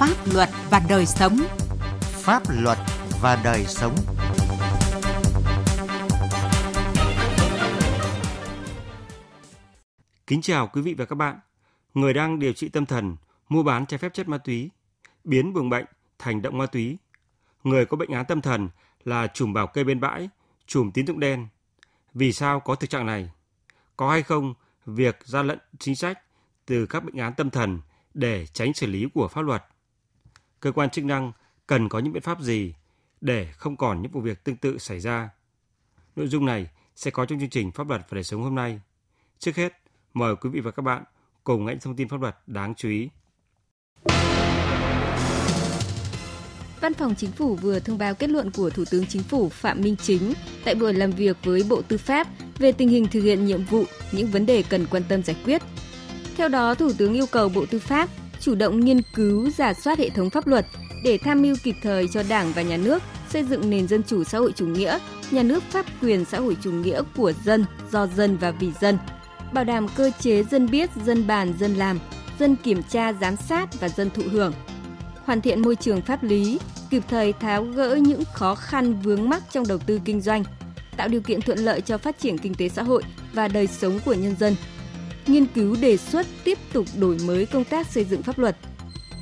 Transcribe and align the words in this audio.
Pháp 0.00 0.16
luật 0.34 0.48
và 0.70 0.82
đời 0.88 1.06
sống. 1.06 1.38
Pháp 2.00 2.42
luật 2.48 2.78
và 3.20 3.40
đời 3.44 3.64
sống. 3.64 3.94
Kính 10.26 10.42
chào 10.42 10.66
quý 10.66 10.82
vị 10.82 10.94
và 10.94 11.04
các 11.04 11.14
bạn. 11.14 11.38
Người 11.94 12.14
đang 12.14 12.38
điều 12.38 12.52
trị 12.52 12.68
tâm 12.68 12.86
thần, 12.86 13.16
mua 13.48 13.62
bán 13.62 13.86
trái 13.86 13.98
phép 13.98 14.14
chất 14.14 14.28
ma 14.28 14.38
túy, 14.38 14.70
biến 15.24 15.52
buồng 15.52 15.70
bệnh 15.70 15.84
thành 16.18 16.42
động 16.42 16.58
ma 16.58 16.66
túy. 16.66 16.98
Người 17.64 17.86
có 17.86 17.96
bệnh 17.96 18.10
án 18.10 18.24
tâm 18.26 18.40
thần 18.40 18.68
là 19.04 19.26
chùm 19.26 19.52
bảo 19.52 19.66
kê 19.66 19.84
bên 19.84 20.00
bãi, 20.00 20.28
chùm 20.66 20.90
tín 20.90 21.06
dụng 21.06 21.20
đen. 21.20 21.48
Vì 22.14 22.32
sao 22.32 22.60
có 22.60 22.74
thực 22.74 22.90
trạng 22.90 23.06
này? 23.06 23.30
Có 23.96 24.10
hay 24.10 24.22
không 24.22 24.54
việc 24.86 25.18
ra 25.24 25.42
lệnh 25.42 25.60
chính 25.78 25.96
sách 25.96 26.18
từ 26.66 26.86
các 26.86 27.04
bệnh 27.04 27.16
án 27.16 27.34
tâm 27.34 27.50
thần 27.50 27.80
để 28.14 28.46
tránh 28.46 28.74
xử 28.74 28.86
lý 28.86 29.06
của 29.14 29.28
pháp 29.28 29.40
luật? 29.42 29.64
Cơ 30.60 30.72
quan 30.72 30.90
chức 30.90 31.04
năng 31.04 31.32
cần 31.66 31.88
có 31.88 31.98
những 31.98 32.12
biện 32.12 32.22
pháp 32.22 32.40
gì 32.40 32.74
để 33.20 33.52
không 33.52 33.76
còn 33.76 34.02
những 34.02 34.12
vụ 34.12 34.20
việc 34.20 34.44
tương 34.44 34.56
tự 34.56 34.78
xảy 34.78 35.00
ra? 35.00 35.30
Nội 36.16 36.28
dung 36.28 36.46
này 36.46 36.66
sẽ 36.96 37.10
có 37.10 37.26
trong 37.26 37.40
chương 37.40 37.50
trình 37.50 37.72
Pháp 37.72 37.88
luật 37.88 38.00
và 38.00 38.14
đời 38.14 38.24
sống 38.24 38.42
hôm 38.42 38.54
nay. 38.54 38.80
Trước 39.38 39.56
hết, 39.56 39.72
mời 40.14 40.36
quý 40.36 40.50
vị 40.50 40.60
và 40.60 40.70
các 40.70 40.82
bạn 40.82 41.04
cùng 41.44 41.64
nghe 41.64 41.74
thông 41.80 41.96
tin 41.96 42.08
pháp 42.08 42.20
luật 42.20 42.36
đáng 42.46 42.74
chú 42.74 42.88
ý. 42.88 43.08
Văn 46.80 46.94
phòng 46.94 47.14
Chính 47.14 47.32
phủ 47.32 47.54
vừa 47.54 47.78
thông 47.80 47.98
báo 47.98 48.14
kết 48.14 48.30
luận 48.30 48.50
của 48.50 48.70
Thủ 48.70 48.84
tướng 48.90 49.06
Chính 49.06 49.22
phủ 49.22 49.48
Phạm 49.48 49.80
Minh 49.80 49.96
Chính 49.96 50.32
tại 50.64 50.74
buổi 50.74 50.94
làm 50.94 51.10
việc 51.10 51.36
với 51.44 51.64
Bộ 51.68 51.82
Tư 51.82 51.98
pháp 51.98 52.26
về 52.58 52.72
tình 52.72 52.88
hình 52.88 53.06
thực 53.06 53.20
hiện 53.20 53.44
nhiệm 53.44 53.64
vụ, 53.64 53.84
những 54.12 54.26
vấn 54.26 54.46
đề 54.46 54.64
cần 54.68 54.86
quan 54.90 55.02
tâm 55.08 55.22
giải 55.22 55.36
quyết. 55.44 55.62
Theo 56.36 56.48
đó, 56.48 56.74
Thủ 56.74 56.92
tướng 56.98 57.14
yêu 57.14 57.26
cầu 57.32 57.48
Bộ 57.48 57.66
Tư 57.66 57.78
pháp 57.78 58.08
chủ 58.40 58.54
động 58.54 58.80
nghiên 58.80 59.02
cứu, 59.14 59.50
giả 59.50 59.74
soát 59.74 59.98
hệ 59.98 60.10
thống 60.10 60.30
pháp 60.30 60.46
luật 60.46 60.66
để 61.04 61.18
tham 61.18 61.42
mưu 61.42 61.56
kịp 61.62 61.74
thời 61.82 62.08
cho 62.08 62.22
Đảng 62.28 62.52
và 62.52 62.62
Nhà 62.62 62.76
nước 62.76 63.02
xây 63.28 63.44
dựng 63.44 63.70
nền 63.70 63.88
dân 63.88 64.02
chủ 64.02 64.24
xã 64.24 64.38
hội 64.38 64.52
chủ 64.56 64.66
nghĩa, 64.66 64.98
nhà 65.30 65.42
nước 65.42 65.62
pháp 65.70 65.86
quyền 66.02 66.24
xã 66.24 66.40
hội 66.40 66.56
chủ 66.62 66.72
nghĩa 66.72 67.02
của 67.16 67.32
dân, 67.44 67.64
do 67.92 68.06
dân 68.06 68.36
và 68.36 68.50
vì 68.50 68.72
dân, 68.80 68.98
bảo 69.52 69.64
đảm 69.64 69.86
cơ 69.96 70.10
chế 70.20 70.42
dân 70.42 70.70
biết, 70.70 70.90
dân 71.04 71.26
bàn, 71.26 71.54
dân 71.58 71.74
làm, 71.74 71.98
dân 72.38 72.56
kiểm 72.56 72.82
tra, 72.82 73.12
giám 73.12 73.36
sát 73.36 73.80
và 73.80 73.88
dân 73.88 74.10
thụ 74.10 74.22
hưởng, 74.30 74.52
hoàn 75.24 75.40
thiện 75.40 75.62
môi 75.62 75.76
trường 75.76 76.02
pháp 76.02 76.22
lý, 76.22 76.58
kịp 76.90 77.02
thời 77.08 77.32
tháo 77.32 77.64
gỡ 77.64 77.94
những 77.94 78.22
khó 78.32 78.54
khăn 78.54 79.00
vướng 79.02 79.28
mắc 79.28 79.42
trong 79.50 79.66
đầu 79.68 79.78
tư 79.78 80.00
kinh 80.04 80.20
doanh, 80.20 80.44
tạo 80.96 81.08
điều 81.08 81.20
kiện 81.20 81.40
thuận 81.40 81.58
lợi 81.58 81.80
cho 81.80 81.98
phát 81.98 82.18
triển 82.18 82.38
kinh 82.38 82.54
tế 82.54 82.68
xã 82.68 82.82
hội 82.82 83.02
và 83.32 83.48
đời 83.48 83.66
sống 83.66 83.98
của 84.04 84.14
nhân 84.14 84.34
dân. 84.40 84.56
Nghiên 85.30 85.46
cứu 85.46 85.76
đề 85.80 85.96
xuất 85.96 86.26
tiếp 86.44 86.58
tục 86.72 86.86
đổi 86.98 87.16
mới 87.26 87.46
công 87.46 87.64
tác 87.64 87.86
xây 87.86 88.04
dựng 88.04 88.22
pháp 88.22 88.38
luật. 88.38 88.56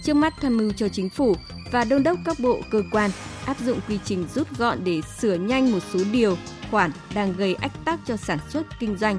Trước 0.04 0.14
mắt 0.14 0.34
tham 0.40 0.56
mưu 0.56 0.72
cho 0.72 0.88
chính 0.88 1.10
phủ 1.10 1.34
và 1.72 1.84
đôn 1.84 2.02
đốc 2.02 2.18
các 2.24 2.36
bộ 2.40 2.60
cơ 2.70 2.82
quan 2.92 3.10
áp 3.46 3.56
dụng 3.60 3.80
quy 3.88 3.98
trình 4.04 4.26
rút 4.34 4.58
gọn 4.58 4.78
để 4.84 5.00
sửa 5.18 5.34
nhanh 5.34 5.72
một 5.72 5.78
số 5.92 6.00
điều, 6.12 6.36
khoản 6.70 6.90
đang 7.14 7.32
gây 7.32 7.54
ách 7.54 7.72
tắc 7.84 8.00
cho 8.06 8.16
sản 8.16 8.38
xuất 8.48 8.66
kinh 8.80 8.96
doanh, 8.96 9.18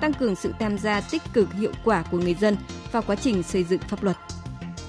tăng 0.00 0.14
cường 0.14 0.36
sự 0.36 0.52
tham 0.60 0.78
gia 0.78 1.00
tích 1.00 1.22
cực 1.32 1.52
hiệu 1.52 1.72
quả 1.84 2.04
của 2.10 2.18
người 2.18 2.34
dân 2.34 2.56
vào 2.92 3.02
quá 3.06 3.16
trình 3.16 3.42
xây 3.42 3.64
dựng 3.64 3.80
pháp 3.80 4.04
luật 4.04 4.16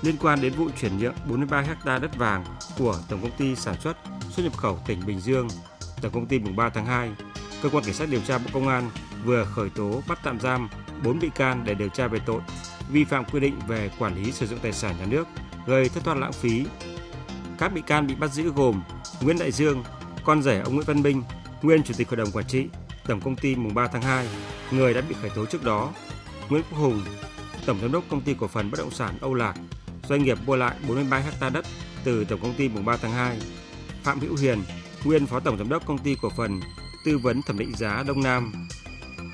liên 0.01 0.15
quan 0.17 0.41
đến 0.41 0.53
vụ 0.53 0.69
chuyển 0.81 0.97
nhượng 0.97 1.13
43 1.29 1.61
ha 1.85 1.99
đất 1.99 2.17
vàng 2.17 2.45
của 2.77 2.99
Tổng 3.09 3.21
công 3.21 3.31
ty 3.37 3.55
sản 3.55 3.75
xuất 3.81 3.97
xuất 4.29 4.43
nhập 4.43 4.57
khẩu 4.57 4.79
tỉnh 4.87 4.99
Bình 5.05 5.19
Dương, 5.19 5.47
Tổng 6.01 6.11
công 6.11 6.25
ty 6.25 6.39
mùng 6.39 6.55
3 6.55 6.69
tháng 6.69 6.85
2, 6.85 7.11
cơ 7.61 7.69
quan 7.69 7.83
cảnh 7.83 7.93
sát 7.93 8.09
điều 8.09 8.21
tra 8.21 8.37
Bộ 8.37 8.49
Công 8.53 8.67
an 8.67 8.89
vừa 9.25 9.45
khởi 9.55 9.69
tố 9.69 10.01
bắt 10.07 10.19
tạm 10.23 10.39
giam 10.39 10.69
4 11.03 11.19
bị 11.19 11.29
can 11.35 11.63
để 11.65 11.73
điều 11.73 11.89
tra 11.89 12.07
về 12.07 12.19
tội 12.25 12.41
vi 12.91 13.03
phạm 13.03 13.25
quy 13.25 13.39
định 13.39 13.59
về 13.67 13.91
quản 13.99 14.15
lý 14.15 14.31
sử 14.31 14.47
dụng 14.47 14.59
tài 14.59 14.73
sản 14.73 14.95
nhà 14.99 15.05
nước 15.05 15.27
gây 15.67 15.89
thất 15.89 16.03
thoát 16.03 16.17
lãng 16.17 16.33
phí. 16.33 16.65
Các 17.57 17.73
bị 17.73 17.81
can 17.81 18.07
bị 18.07 18.15
bắt 18.15 18.31
giữ 18.33 18.51
gồm 18.55 18.83
Nguyễn 19.21 19.39
Đại 19.39 19.51
Dương, 19.51 19.83
con 20.23 20.41
rể 20.41 20.59
ông 20.59 20.75
Nguyễn 20.75 20.85
Văn 20.85 21.01
Minh, 21.01 21.23
nguyên 21.61 21.83
chủ 21.83 21.93
tịch 21.97 22.09
hội 22.09 22.17
đồng 22.17 22.31
quản 22.31 22.45
trị 22.47 22.67
Tổng 23.09 23.21
công 23.21 23.35
ty 23.35 23.55
mùng 23.55 23.73
3 23.73 23.87
tháng 23.87 24.01
2, 24.01 24.27
người 24.71 24.93
đã 24.93 25.01
bị 25.01 25.15
khởi 25.21 25.29
tố 25.35 25.45
trước 25.45 25.63
đó, 25.63 25.93
Nguyễn 26.49 26.63
Quốc 26.69 26.79
Hùng, 26.79 27.01
tổng 27.65 27.79
giám 27.81 27.91
đốc 27.91 28.03
công 28.09 28.21
ty 28.21 28.33
cổ 28.39 28.47
phần 28.47 28.71
bất 28.71 28.77
động 28.79 28.91
sản 28.91 29.17
Âu 29.21 29.33
Lạc, 29.33 29.53
doanh 30.09 30.23
nghiệp 30.23 30.37
mua 30.45 30.55
lại 30.55 30.75
43 30.87 31.23
ha 31.39 31.49
đất 31.49 31.65
từ 32.03 32.25
Tổng 32.25 32.39
công 32.41 32.53
ty 32.53 32.69
mùng 32.69 32.85
3 32.85 32.97
tháng 32.97 33.11
2. 33.11 33.39
Phạm 34.03 34.19
Hữu 34.19 34.35
Hiền, 34.35 34.63
nguyên 35.03 35.25
phó 35.25 35.39
tổng 35.39 35.57
giám 35.57 35.69
đốc 35.69 35.85
công 35.85 35.97
ty 35.97 36.15
cổ 36.21 36.29
phần 36.37 36.59
tư 37.05 37.17
vấn 37.17 37.41
thẩm 37.41 37.57
định 37.57 37.75
giá 37.75 38.03
Đông 38.07 38.23
Nam. 38.23 38.67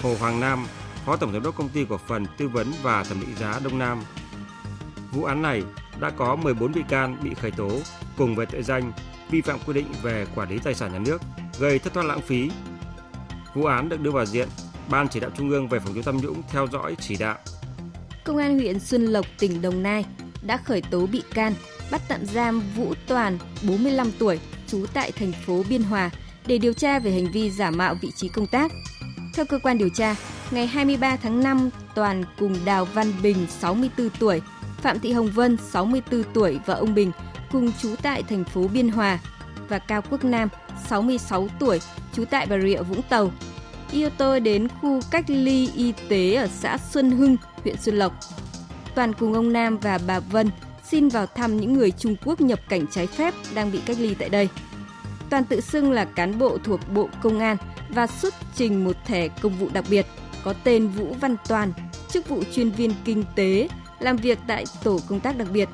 Hồ 0.01 0.15
Hoàng 0.19 0.39
Nam, 0.39 0.65
phó 1.05 1.15
tổng 1.15 1.33
giám 1.33 1.43
đốc 1.43 1.55
công 1.55 1.69
ty 1.69 1.85
cổ 1.89 1.97
phần 1.97 2.25
tư 2.37 2.47
vấn 2.47 2.73
và 2.81 3.03
thẩm 3.03 3.19
định 3.19 3.35
giá 3.39 3.59
Đông 3.63 3.79
Nam. 3.79 4.01
Vụ 5.11 5.23
án 5.23 5.41
này 5.41 5.63
đã 5.99 6.09
có 6.09 6.35
14 6.35 6.71
bị 6.71 6.81
can 6.89 7.17
bị 7.23 7.33
khởi 7.33 7.51
tố 7.51 7.71
cùng 8.17 8.35
về 8.35 8.45
tội 8.45 8.63
danh 8.63 8.91
vi 9.29 9.41
phạm 9.41 9.59
quy 9.65 9.73
định 9.73 9.87
về 10.01 10.25
quản 10.35 10.49
lý 10.49 10.59
tài 10.59 10.73
sản 10.73 10.93
nhà 10.93 10.99
nước, 10.99 11.21
gây 11.59 11.79
thất 11.79 11.93
thoát 11.93 12.05
lãng 12.05 12.21
phí. 12.21 12.49
Vụ 13.53 13.65
án 13.65 13.89
được 13.89 14.01
đưa 14.01 14.11
vào 14.11 14.25
diện 14.25 14.47
Ban 14.89 15.09
chỉ 15.09 15.19
đạo 15.19 15.31
Trung 15.37 15.49
ương 15.49 15.67
về 15.67 15.79
phòng 15.79 15.93
chống 15.93 16.03
tham 16.03 16.17
nhũng 16.17 16.41
theo 16.49 16.67
dõi 16.67 16.95
chỉ 16.99 17.15
đạo. 17.17 17.37
Công 18.23 18.37
an 18.37 18.59
huyện 18.59 18.79
Xuân 18.79 19.05
Lộc, 19.05 19.25
tỉnh 19.39 19.61
Đồng 19.61 19.83
Nai 19.83 20.05
đã 20.41 20.57
khởi 20.57 20.81
tố 20.81 21.07
bị 21.07 21.23
can, 21.33 21.53
bắt 21.91 22.01
tạm 22.07 22.25
giam 22.25 22.61
Vũ 22.75 22.93
Toàn, 23.07 23.37
45 23.67 24.11
tuổi, 24.19 24.39
trú 24.67 24.85
tại 24.93 25.11
thành 25.11 25.31
phố 25.45 25.63
Biên 25.69 25.83
Hòa 25.83 26.09
để 26.47 26.57
điều 26.57 26.73
tra 26.73 26.99
về 26.99 27.11
hành 27.11 27.31
vi 27.31 27.51
giả 27.51 27.71
mạo 27.71 27.95
vị 28.01 28.11
trí 28.15 28.27
công 28.27 28.47
tác. 28.47 28.71
Theo 29.33 29.45
cơ 29.45 29.59
quan 29.59 29.77
điều 29.77 29.89
tra, 29.89 30.15
ngày 30.51 30.67
23 30.67 31.17
tháng 31.17 31.43
5, 31.43 31.69
Toàn 31.95 32.23
cùng 32.39 32.55
Đào 32.65 32.85
Văn 32.85 33.13
Bình, 33.23 33.47
64 33.49 34.09
tuổi, 34.19 34.41
Phạm 34.77 34.99
Thị 34.99 35.11
Hồng 35.11 35.29
Vân, 35.31 35.57
64 35.57 36.23
tuổi 36.33 36.59
và 36.65 36.73
ông 36.73 36.95
Bình 36.95 37.11
cùng 37.51 37.71
trú 37.81 37.95
tại 38.01 38.23
thành 38.23 38.43
phố 38.43 38.67
Biên 38.67 38.89
Hòa 38.89 39.19
và 39.69 39.79
Cao 39.79 40.01
Quốc 40.09 40.23
Nam, 40.23 40.49
66 40.87 41.47
tuổi, 41.59 41.79
trú 42.13 42.25
tại 42.25 42.45
Bà 42.45 42.59
Rịa 42.59 42.81
Vũng 42.81 43.01
Tàu. 43.01 43.31
Yêu 43.91 44.09
tôi 44.17 44.39
đến 44.39 44.67
khu 44.81 44.99
cách 45.11 45.25
ly 45.27 45.69
y 45.75 45.93
tế 46.09 46.35
ở 46.35 46.47
xã 46.47 46.77
Xuân 46.77 47.11
Hưng, 47.11 47.37
huyện 47.63 47.77
Xuân 47.77 47.95
Lộc 47.95 48.13
Toàn 48.95 49.13
cùng 49.13 49.33
ông 49.33 49.53
Nam 49.53 49.77
và 49.77 49.99
bà 50.07 50.19
Vân 50.19 50.49
xin 50.83 51.09
vào 51.09 51.25
thăm 51.25 51.57
những 51.57 51.73
người 51.73 51.91
Trung 51.91 52.15
Quốc 52.25 52.41
nhập 52.41 52.59
cảnh 52.69 52.85
trái 52.91 53.07
phép 53.07 53.33
đang 53.55 53.71
bị 53.71 53.79
cách 53.85 53.97
ly 53.99 54.15
tại 54.19 54.29
đây. 54.29 54.49
Toàn 55.29 55.43
tự 55.43 55.61
xưng 55.61 55.91
là 55.91 56.05
cán 56.05 56.39
bộ 56.39 56.57
thuộc 56.63 56.79
Bộ 56.93 57.09
Công 57.21 57.39
an 57.39 57.57
và 57.89 58.07
xuất 58.07 58.33
trình 58.55 58.83
một 58.83 58.95
thẻ 59.05 59.27
công 59.27 59.57
vụ 59.57 59.69
đặc 59.73 59.85
biệt 59.89 60.05
có 60.45 60.53
tên 60.63 60.87
Vũ 60.87 61.15
Văn 61.21 61.35
Toàn, 61.47 61.73
chức 62.09 62.29
vụ 62.29 62.43
chuyên 62.53 62.71
viên 62.71 62.91
kinh 63.05 63.23
tế, 63.35 63.67
làm 63.99 64.17
việc 64.17 64.39
tại 64.47 64.65
tổ 64.83 64.99
công 65.09 65.19
tác 65.19 65.37
đặc 65.37 65.47
biệt. 65.53 65.69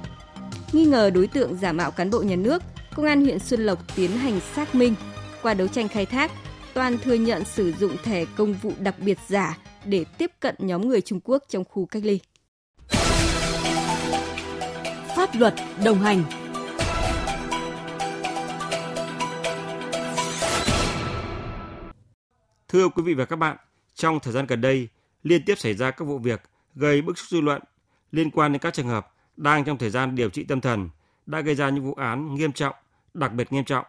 Nghi 0.73 0.85
ngờ 0.85 1.09
đối 1.09 1.27
tượng 1.27 1.55
giả 1.55 1.71
mạo 1.71 1.91
cán 1.91 2.09
bộ 2.09 2.21
nhà 2.21 2.35
nước, 2.35 2.63
Công 2.95 3.05
an 3.05 3.21
huyện 3.21 3.39
Xuân 3.39 3.65
Lộc 3.65 3.95
tiến 3.95 4.11
hành 4.11 4.39
xác 4.55 4.75
minh. 4.75 4.95
Qua 5.41 5.53
đấu 5.53 5.67
tranh 5.67 5.87
khai 5.87 6.05
thác, 6.05 6.31
Toàn 6.73 6.97
thừa 6.97 7.13
nhận 7.13 7.45
sử 7.45 7.71
dụng 7.71 7.97
thẻ 8.03 8.25
công 8.25 8.53
vụ 8.53 8.73
đặc 8.79 8.95
biệt 8.99 9.17
giả 9.27 9.57
để 9.85 10.05
tiếp 10.17 10.31
cận 10.39 10.55
nhóm 10.57 10.87
người 10.87 11.01
Trung 11.01 11.19
Quốc 11.23 11.43
trong 11.49 11.63
khu 11.69 11.85
cách 11.85 12.03
ly 12.05 12.19
pháp 15.15 15.29
luật 15.39 15.53
đồng 15.85 15.99
hành. 15.99 16.23
Thưa 22.67 22.89
quý 22.89 23.03
vị 23.03 23.13
và 23.13 23.25
các 23.25 23.35
bạn, 23.35 23.57
trong 24.01 24.19
thời 24.19 24.33
gian 24.33 24.45
gần 24.45 24.61
đây, 24.61 24.87
liên 25.23 25.45
tiếp 25.45 25.59
xảy 25.59 25.73
ra 25.73 25.91
các 25.91 26.05
vụ 26.05 26.17
việc 26.17 26.41
gây 26.75 27.01
bức 27.01 27.17
xúc 27.17 27.27
dư 27.29 27.41
luận 27.41 27.61
liên 28.11 28.31
quan 28.31 28.51
đến 28.51 28.59
các 28.59 28.73
trường 28.73 28.87
hợp 28.87 29.13
đang 29.37 29.63
trong 29.63 29.77
thời 29.77 29.89
gian 29.89 30.15
điều 30.15 30.29
trị 30.29 30.43
tâm 30.43 30.61
thần 30.61 30.89
đã 31.25 31.41
gây 31.41 31.55
ra 31.55 31.69
những 31.69 31.83
vụ 31.83 31.93
án 31.93 32.35
nghiêm 32.35 32.51
trọng, 32.51 32.75
đặc 33.13 33.33
biệt 33.33 33.53
nghiêm 33.53 33.63
trọng. 33.63 33.85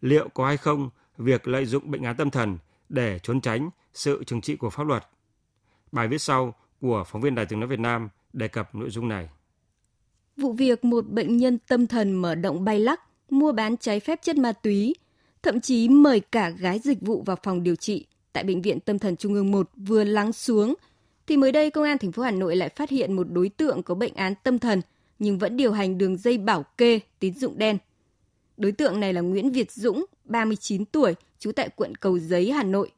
Liệu 0.00 0.28
có 0.34 0.46
hay 0.46 0.56
không 0.56 0.90
việc 1.18 1.48
lợi 1.48 1.66
dụng 1.66 1.90
bệnh 1.90 2.02
án 2.02 2.16
tâm 2.16 2.30
thần 2.30 2.58
để 2.88 3.18
trốn 3.22 3.40
tránh 3.40 3.70
sự 3.94 4.24
trừng 4.24 4.40
trị 4.40 4.56
của 4.56 4.70
pháp 4.70 4.86
luật? 4.86 5.08
Bài 5.92 6.08
viết 6.08 6.18
sau 6.18 6.54
của 6.80 7.04
phóng 7.06 7.22
viên 7.22 7.34
Đài 7.34 7.46
tiếng 7.46 7.60
nói 7.60 7.68
Việt 7.68 7.80
Nam 7.80 8.08
đề 8.32 8.48
cập 8.48 8.74
nội 8.74 8.90
dung 8.90 9.08
này. 9.08 9.28
Vụ 10.36 10.52
việc 10.52 10.84
một 10.84 11.08
bệnh 11.08 11.36
nhân 11.36 11.58
tâm 11.68 11.86
thần 11.86 12.14
mở 12.14 12.34
động 12.34 12.64
bay 12.64 12.80
lắc, 12.80 13.00
mua 13.30 13.52
bán 13.52 13.76
trái 13.76 14.00
phép 14.00 14.22
chất 14.22 14.36
ma 14.36 14.52
túy, 14.52 14.94
thậm 15.42 15.60
chí 15.60 15.88
mời 15.88 16.20
cả 16.20 16.50
gái 16.50 16.78
dịch 16.78 17.00
vụ 17.00 17.22
vào 17.22 17.36
phòng 17.42 17.62
điều 17.62 17.76
trị 17.76 18.06
tại 18.32 18.44
bệnh 18.44 18.62
viện 18.62 18.80
Tâm 18.80 18.98
thần 18.98 19.16
Trung 19.16 19.34
ương 19.34 19.50
1 19.50 19.70
vừa 19.76 20.04
lắng 20.04 20.32
xuống 20.32 20.74
thì 21.26 21.36
mới 21.36 21.52
đây 21.52 21.70
công 21.70 21.84
an 21.84 21.98
thành 21.98 22.12
phố 22.12 22.22
Hà 22.22 22.30
Nội 22.30 22.56
lại 22.56 22.68
phát 22.68 22.90
hiện 22.90 23.12
một 23.12 23.26
đối 23.32 23.48
tượng 23.48 23.82
có 23.82 23.94
bệnh 23.94 24.14
án 24.14 24.34
tâm 24.42 24.58
thần 24.58 24.80
nhưng 25.18 25.38
vẫn 25.38 25.56
điều 25.56 25.72
hành 25.72 25.98
đường 25.98 26.16
dây 26.16 26.38
bảo 26.38 26.62
kê 26.62 27.00
tín 27.18 27.34
dụng 27.34 27.58
đen. 27.58 27.78
Đối 28.56 28.72
tượng 28.72 29.00
này 29.00 29.12
là 29.12 29.20
Nguyễn 29.20 29.50
Việt 29.50 29.72
Dũng, 29.72 30.04
39 30.24 30.84
tuổi, 30.84 31.14
trú 31.38 31.52
tại 31.52 31.68
quận 31.76 31.94
Cầu 31.94 32.18
Giấy, 32.18 32.50
Hà 32.50 32.62
Nội. 32.62 32.90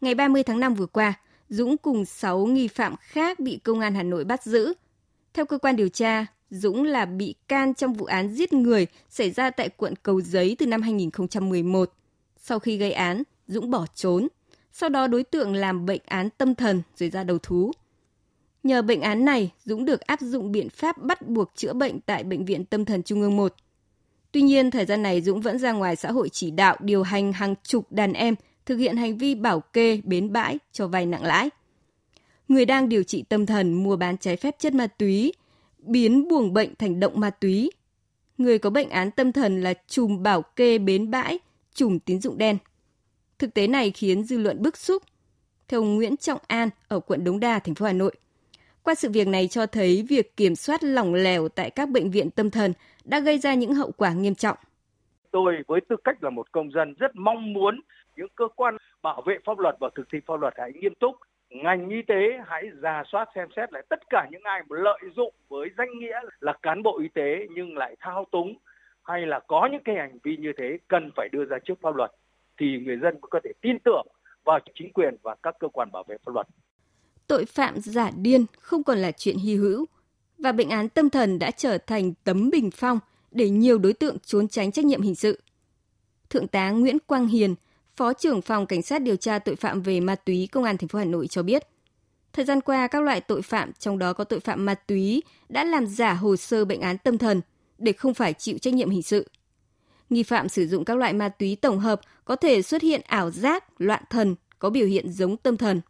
Ngày 0.00 0.14
30 0.14 0.42
tháng 0.42 0.60
5 0.60 0.74
vừa 0.74 0.86
qua, 0.86 1.14
Dũng 1.48 1.76
cùng 1.76 2.04
6 2.04 2.46
nghi 2.46 2.68
phạm 2.68 2.94
khác 3.00 3.40
bị 3.40 3.58
công 3.64 3.80
an 3.80 3.94
Hà 3.94 4.02
Nội 4.02 4.24
bắt 4.24 4.42
giữ. 4.42 4.72
Theo 5.34 5.46
cơ 5.46 5.58
quan 5.58 5.76
điều 5.76 5.88
tra, 5.88 6.26
Dũng 6.50 6.84
là 6.84 7.04
bị 7.04 7.34
can 7.48 7.74
trong 7.74 7.92
vụ 7.92 8.06
án 8.06 8.34
giết 8.34 8.52
người 8.52 8.86
xảy 9.10 9.30
ra 9.30 9.50
tại 9.50 9.68
quận 9.68 9.94
Cầu 10.02 10.20
Giấy 10.20 10.56
từ 10.58 10.66
năm 10.66 10.82
2011. 10.82 11.92
Sau 12.36 12.58
khi 12.58 12.76
gây 12.76 12.92
án, 12.92 13.22
Dũng 13.46 13.70
bỏ 13.70 13.86
trốn. 13.94 14.28
Sau 14.72 14.88
đó 14.88 15.06
đối 15.06 15.24
tượng 15.24 15.54
làm 15.54 15.86
bệnh 15.86 16.00
án 16.06 16.28
tâm 16.30 16.54
thần 16.54 16.82
rồi 16.96 17.10
ra 17.10 17.24
đầu 17.24 17.38
thú. 17.42 17.72
Nhờ 18.62 18.82
bệnh 18.82 19.00
án 19.00 19.24
này, 19.24 19.52
Dũng 19.64 19.84
được 19.84 20.00
áp 20.00 20.20
dụng 20.20 20.52
biện 20.52 20.68
pháp 20.68 20.98
bắt 20.98 21.28
buộc 21.28 21.50
chữa 21.56 21.72
bệnh 21.72 22.00
tại 22.00 22.24
Bệnh 22.24 22.44
viện 22.44 22.64
Tâm 22.64 22.84
thần 22.84 23.02
Trung 23.02 23.20
ương 23.20 23.36
1. 23.36 23.54
Tuy 24.32 24.42
nhiên, 24.42 24.70
thời 24.70 24.86
gian 24.86 25.02
này 25.02 25.20
Dũng 25.20 25.40
vẫn 25.40 25.58
ra 25.58 25.72
ngoài 25.72 25.96
xã 25.96 26.12
hội 26.12 26.28
chỉ 26.28 26.50
đạo 26.50 26.76
điều 26.80 27.02
hành 27.02 27.32
hàng 27.32 27.54
chục 27.62 27.92
đàn 27.92 28.12
em 28.12 28.34
thực 28.66 28.76
hiện 28.76 28.96
hành 28.96 29.18
vi 29.18 29.34
bảo 29.34 29.60
kê, 29.60 30.00
bến 30.04 30.32
bãi, 30.32 30.58
cho 30.72 30.86
vay 30.86 31.06
nặng 31.06 31.24
lãi. 31.24 31.50
Người 32.48 32.64
đang 32.64 32.88
điều 32.88 33.02
trị 33.02 33.24
tâm 33.28 33.46
thần 33.46 33.72
mua 33.72 33.96
bán 33.96 34.18
trái 34.18 34.36
phép 34.36 34.56
chất 34.58 34.74
ma 34.74 34.86
túy, 34.86 35.32
biến 35.78 36.28
buồng 36.28 36.52
bệnh 36.52 36.74
thành 36.74 37.00
động 37.00 37.20
ma 37.20 37.30
túy. 37.30 37.70
Người 38.38 38.58
có 38.58 38.70
bệnh 38.70 38.90
án 38.90 39.10
tâm 39.10 39.32
thần 39.32 39.62
là 39.62 39.74
trùm 39.88 40.22
bảo 40.22 40.42
kê 40.42 40.78
bến 40.78 41.10
bãi, 41.10 41.38
trùm 41.74 41.98
tín 41.98 42.20
dụng 42.20 42.38
đen. 42.38 42.58
Thực 43.40 43.54
tế 43.54 43.66
này 43.66 43.90
khiến 43.90 44.22
dư 44.22 44.38
luận 44.38 44.62
bức 44.62 44.76
xúc. 44.76 45.02
Theo 45.68 45.82
Nguyễn 45.82 46.16
Trọng 46.16 46.38
An 46.46 46.68
ở 46.88 47.00
quận 47.00 47.24
Đống 47.24 47.40
Đa, 47.40 47.58
thành 47.58 47.74
phố 47.74 47.86
Hà 47.86 47.92
Nội, 47.92 48.12
qua 48.82 48.94
sự 48.94 49.10
việc 49.10 49.28
này 49.28 49.48
cho 49.48 49.66
thấy 49.66 50.06
việc 50.08 50.36
kiểm 50.36 50.54
soát 50.54 50.84
lỏng 50.84 51.14
lẻo 51.14 51.48
tại 51.48 51.70
các 51.70 51.88
bệnh 51.88 52.10
viện 52.10 52.30
tâm 52.30 52.50
thần 52.50 52.72
đã 53.04 53.20
gây 53.20 53.38
ra 53.38 53.54
những 53.54 53.74
hậu 53.74 53.92
quả 53.96 54.12
nghiêm 54.12 54.34
trọng. 54.34 54.56
Tôi 55.30 55.56
với 55.66 55.80
tư 55.88 55.96
cách 56.04 56.24
là 56.24 56.30
một 56.30 56.52
công 56.52 56.72
dân 56.72 56.94
rất 56.98 57.10
mong 57.16 57.52
muốn 57.52 57.80
những 58.16 58.28
cơ 58.34 58.48
quan 58.56 58.76
bảo 59.02 59.22
vệ 59.26 59.38
pháp 59.44 59.58
luật 59.58 59.76
và 59.80 59.90
thực 59.94 60.08
thi 60.12 60.18
pháp 60.26 60.40
luật 60.40 60.54
hãy 60.56 60.72
nghiêm 60.72 60.94
túc 60.94 61.16
ngành 61.50 61.88
y 61.88 62.02
tế 62.02 62.40
hãy 62.46 62.62
ra 62.80 63.02
soát 63.12 63.28
xem 63.34 63.48
xét 63.56 63.72
lại 63.72 63.82
tất 63.88 64.00
cả 64.10 64.28
những 64.30 64.42
ai 64.44 64.62
mà 64.68 64.76
lợi 64.80 65.00
dụng 65.16 65.34
với 65.48 65.68
danh 65.78 65.98
nghĩa 65.98 66.20
là 66.40 66.52
cán 66.62 66.82
bộ 66.82 66.98
y 66.98 67.08
tế 67.14 67.46
nhưng 67.54 67.76
lại 67.76 67.96
thao 68.00 68.26
túng 68.32 68.54
hay 69.04 69.26
là 69.26 69.40
có 69.48 69.68
những 69.72 69.82
cái 69.84 69.96
hành 69.96 70.18
vi 70.22 70.36
như 70.36 70.52
thế 70.56 70.78
cần 70.88 71.10
phải 71.16 71.28
đưa 71.32 71.44
ra 71.44 71.58
trước 71.64 71.74
pháp 71.82 71.96
luật 71.96 72.10
thì 72.60 72.66
người 72.86 72.96
dân 72.96 73.14
có 73.20 73.40
thể 73.44 73.50
tin 73.60 73.78
tưởng 73.84 74.06
vào 74.44 74.58
chính 74.78 74.92
quyền 74.92 75.16
và 75.22 75.36
các 75.42 75.54
cơ 75.60 75.68
quan 75.68 75.92
bảo 75.92 76.04
vệ 76.08 76.16
pháp 76.24 76.32
luật. 76.34 76.46
Tội 77.26 77.44
phạm 77.44 77.80
giả 77.80 78.10
điên 78.16 78.46
không 78.58 78.82
còn 78.82 78.98
là 78.98 79.12
chuyện 79.12 79.36
hy 79.36 79.54
hữu 79.54 79.86
và 80.38 80.52
bệnh 80.52 80.70
án 80.70 80.88
tâm 80.88 81.10
thần 81.10 81.38
đã 81.38 81.50
trở 81.50 81.78
thành 81.78 82.12
tấm 82.24 82.50
bình 82.50 82.70
phong 82.70 82.98
để 83.30 83.50
nhiều 83.50 83.78
đối 83.78 83.92
tượng 83.92 84.18
trốn 84.18 84.48
tránh 84.48 84.72
trách 84.72 84.84
nhiệm 84.84 85.00
hình 85.00 85.14
sự. 85.14 85.40
Thượng 86.30 86.48
tá 86.48 86.70
Nguyễn 86.70 86.98
Quang 87.06 87.26
Hiền, 87.26 87.54
Phó 87.96 88.12
trưởng 88.12 88.42
phòng 88.42 88.66
Cảnh 88.66 88.82
sát 88.82 89.02
điều 89.02 89.16
tra 89.16 89.38
tội 89.38 89.56
phạm 89.56 89.82
về 89.82 90.00
ma 90.00 90.14
túy 90.14 90.48
Công 90.52 90.64
an 90.64 90.76
thành 90.76 90.88
phố 90.88 90.98
Hà 90.98 91.04
Nội 91.04 91.28
cho 91.28 91.42
biết, 91.42 91.62
thời 92.32 92.44
gian 92.44 92.60
qua 92.60 92.86
các 92.86 93.02
loại 93.02 93.20
tội 93.20 93.42
phạm, 93.42 93.72
trong 93.72 93.98
đó 93.98 94.12
có 94.12 94.24
tội 94.24 94.40
phạm 94.40 94.64
ma 94.64 94.74
túy, 94.74 95.22
đã 95.48 95.64
làm 95.64 95.86
giả 95.86 96.14
hồ 96.14 96.36
sơ 96.36 96.64
bệnh 96.64 96.80
án 96.80 96.98
tâm 96.98 97.18
thần 97.18 97.40
để 97.78 97.92
không 97.92 98.14
phải 98.14 98.32
chịu 98.32 98.58
trách 98.58 98.74
nhiệm 98.74 98.90
hình 98.90 99.02
sự. 99.02 99.26
Nghi 100.10 100.22
phạm 100.22 100.48
sử 100.48 100.66
dụng 100.66 100.84
các 100.84 100.96
loại 100.96 101.12
ma 101.12 101.28
túy 101.28 101.56
tổng 101.56 101.78
hợp 101.78 102.00
có 102.24 102.36
thể 102.36 102.62
xuất 102.62 102.82
hiện 102.82 103.00
ảo 103.06 103.30
giác, 103.30 103.80
loạn 103.80 104.02
thần, 104.10 104.34
có 104.58 104.70
biểu 104.70 104.86
hiện 104.86 105.12
giống 105.12 105.36
tâm 105.36 105.56
thần. 105.56 105.80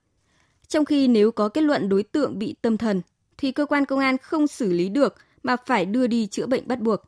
Trong 0.69 0.85
khi 0.85 1.09
nếu 1.09 1.31
có 1.31 1.49
kết 1.49 1.61
luận 1.61 1.89
đối 1.89 2.03
tượng 2.03 2.39
bị 2.39 2.55
tâm 2.63 2.77
thần, 2.77 3.03
thì 3.39 3.53
cơ 3.53 3.67
quan 3.67 3.85
công 3.85 3.99
an 3.99 4.19
không 4.19 4.47
xử 4.47 4.73
lý 4.73 4.89
được 4.89 5.15
mà 5.43 5.57
phải 5.67 5.85
đưa 5.85 6.07
đi 6.07 6.27
chữa 6.27 6.47
bệnh 6.47 6.69
bắt 6.69 6.81
buộc. 6.81 7.01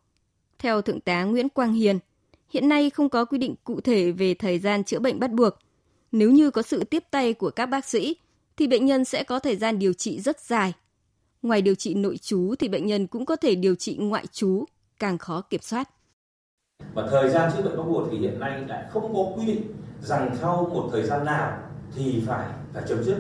Theo 0.59 0.83
Thượng 0.83 1.01
tá 1.01 1.25
Nguyễn 1.25 1.49
Quang 1.49 1.73
Hiền, 1.73 1.99
hiện 2.49 2.69
nay 2.69 2.91
không 2.91 3.09
có 3.09 3.25
quy 3.25 3.39
định 3.39 3.55
cụ 3.65 3.81
thể 3.81 4.11
về 4.11 4.35
thời 4.35 4.59
gian 4.59 4.85
chữa 4.85 4.99
bệnh 4.99 5.21
bắt 5.21 5.31
buộc. 5.33 5.55
Nếu 6.13 6.31
như 6.31 6.51
có 6.51 6.63
sự 6.63 6.85
tiếp 6.85 7.05
tay 7.11 7.33
của 7.33 7.51
các 7.51 7.67
bác 7.67 7.85
sĩ, 7.85 8.17
thì 8.57 8.67
bệnh 8.67 8.87
nhân 8.87 9.05
sẽ 9.05 9.23
có 9.25 9.39
thời 9.39 9.57
gian 9.57 9.79
điều 9.79 9.93
trị 9.93 10.21
rất 10.21 10.41
dài. 10.41 10.73
Ngoài 11.43 11.63
điều 11.63 11.75
trị 11.75 11.95
nội 11.95 12.17
trú 12.17 12.55
thì 12.59 12.69
bệnh 12.69 12.87
nhân 12.87 13.07
cũng 13.07 13.27
có 13.27 13.37
thể 13.37 13.55
điều 13.55 13.75
trị 13.75 13.97
ngoại 13.97 14.27
trú, 14.27 14.65
càng 14.99 15.19
khó 15.19 15.41
kiểm 15.41 15.61
soát. 15.61 15.89
Và 16.95 17.07
thời 17.11 17.31
gian 17.31 17.51
chữa 17.53 17.63
bệnh 17.63 17.77
bắt 17.77 17.83
buộc 17.89 18.09
thì 18.11 18.19
hiện 18.19 18.41
nay 18.41 18.65
lại 18.69 18.85
không 18.91 19.15
có 19.15 19.25
quy 19.37 19.47
định 19.47 19.63
rằng 20.03 20.37
sau 20.41 20.71
một 20.75 20.89
thời 20.93 21.03
gian 21.03 21.25
nào 21.25 21.59
thì 21.97 22.23
phải 22.27 22.47
phải 22.75 22.83
chấm 22.89 23.03
dứt. 23.03 23.17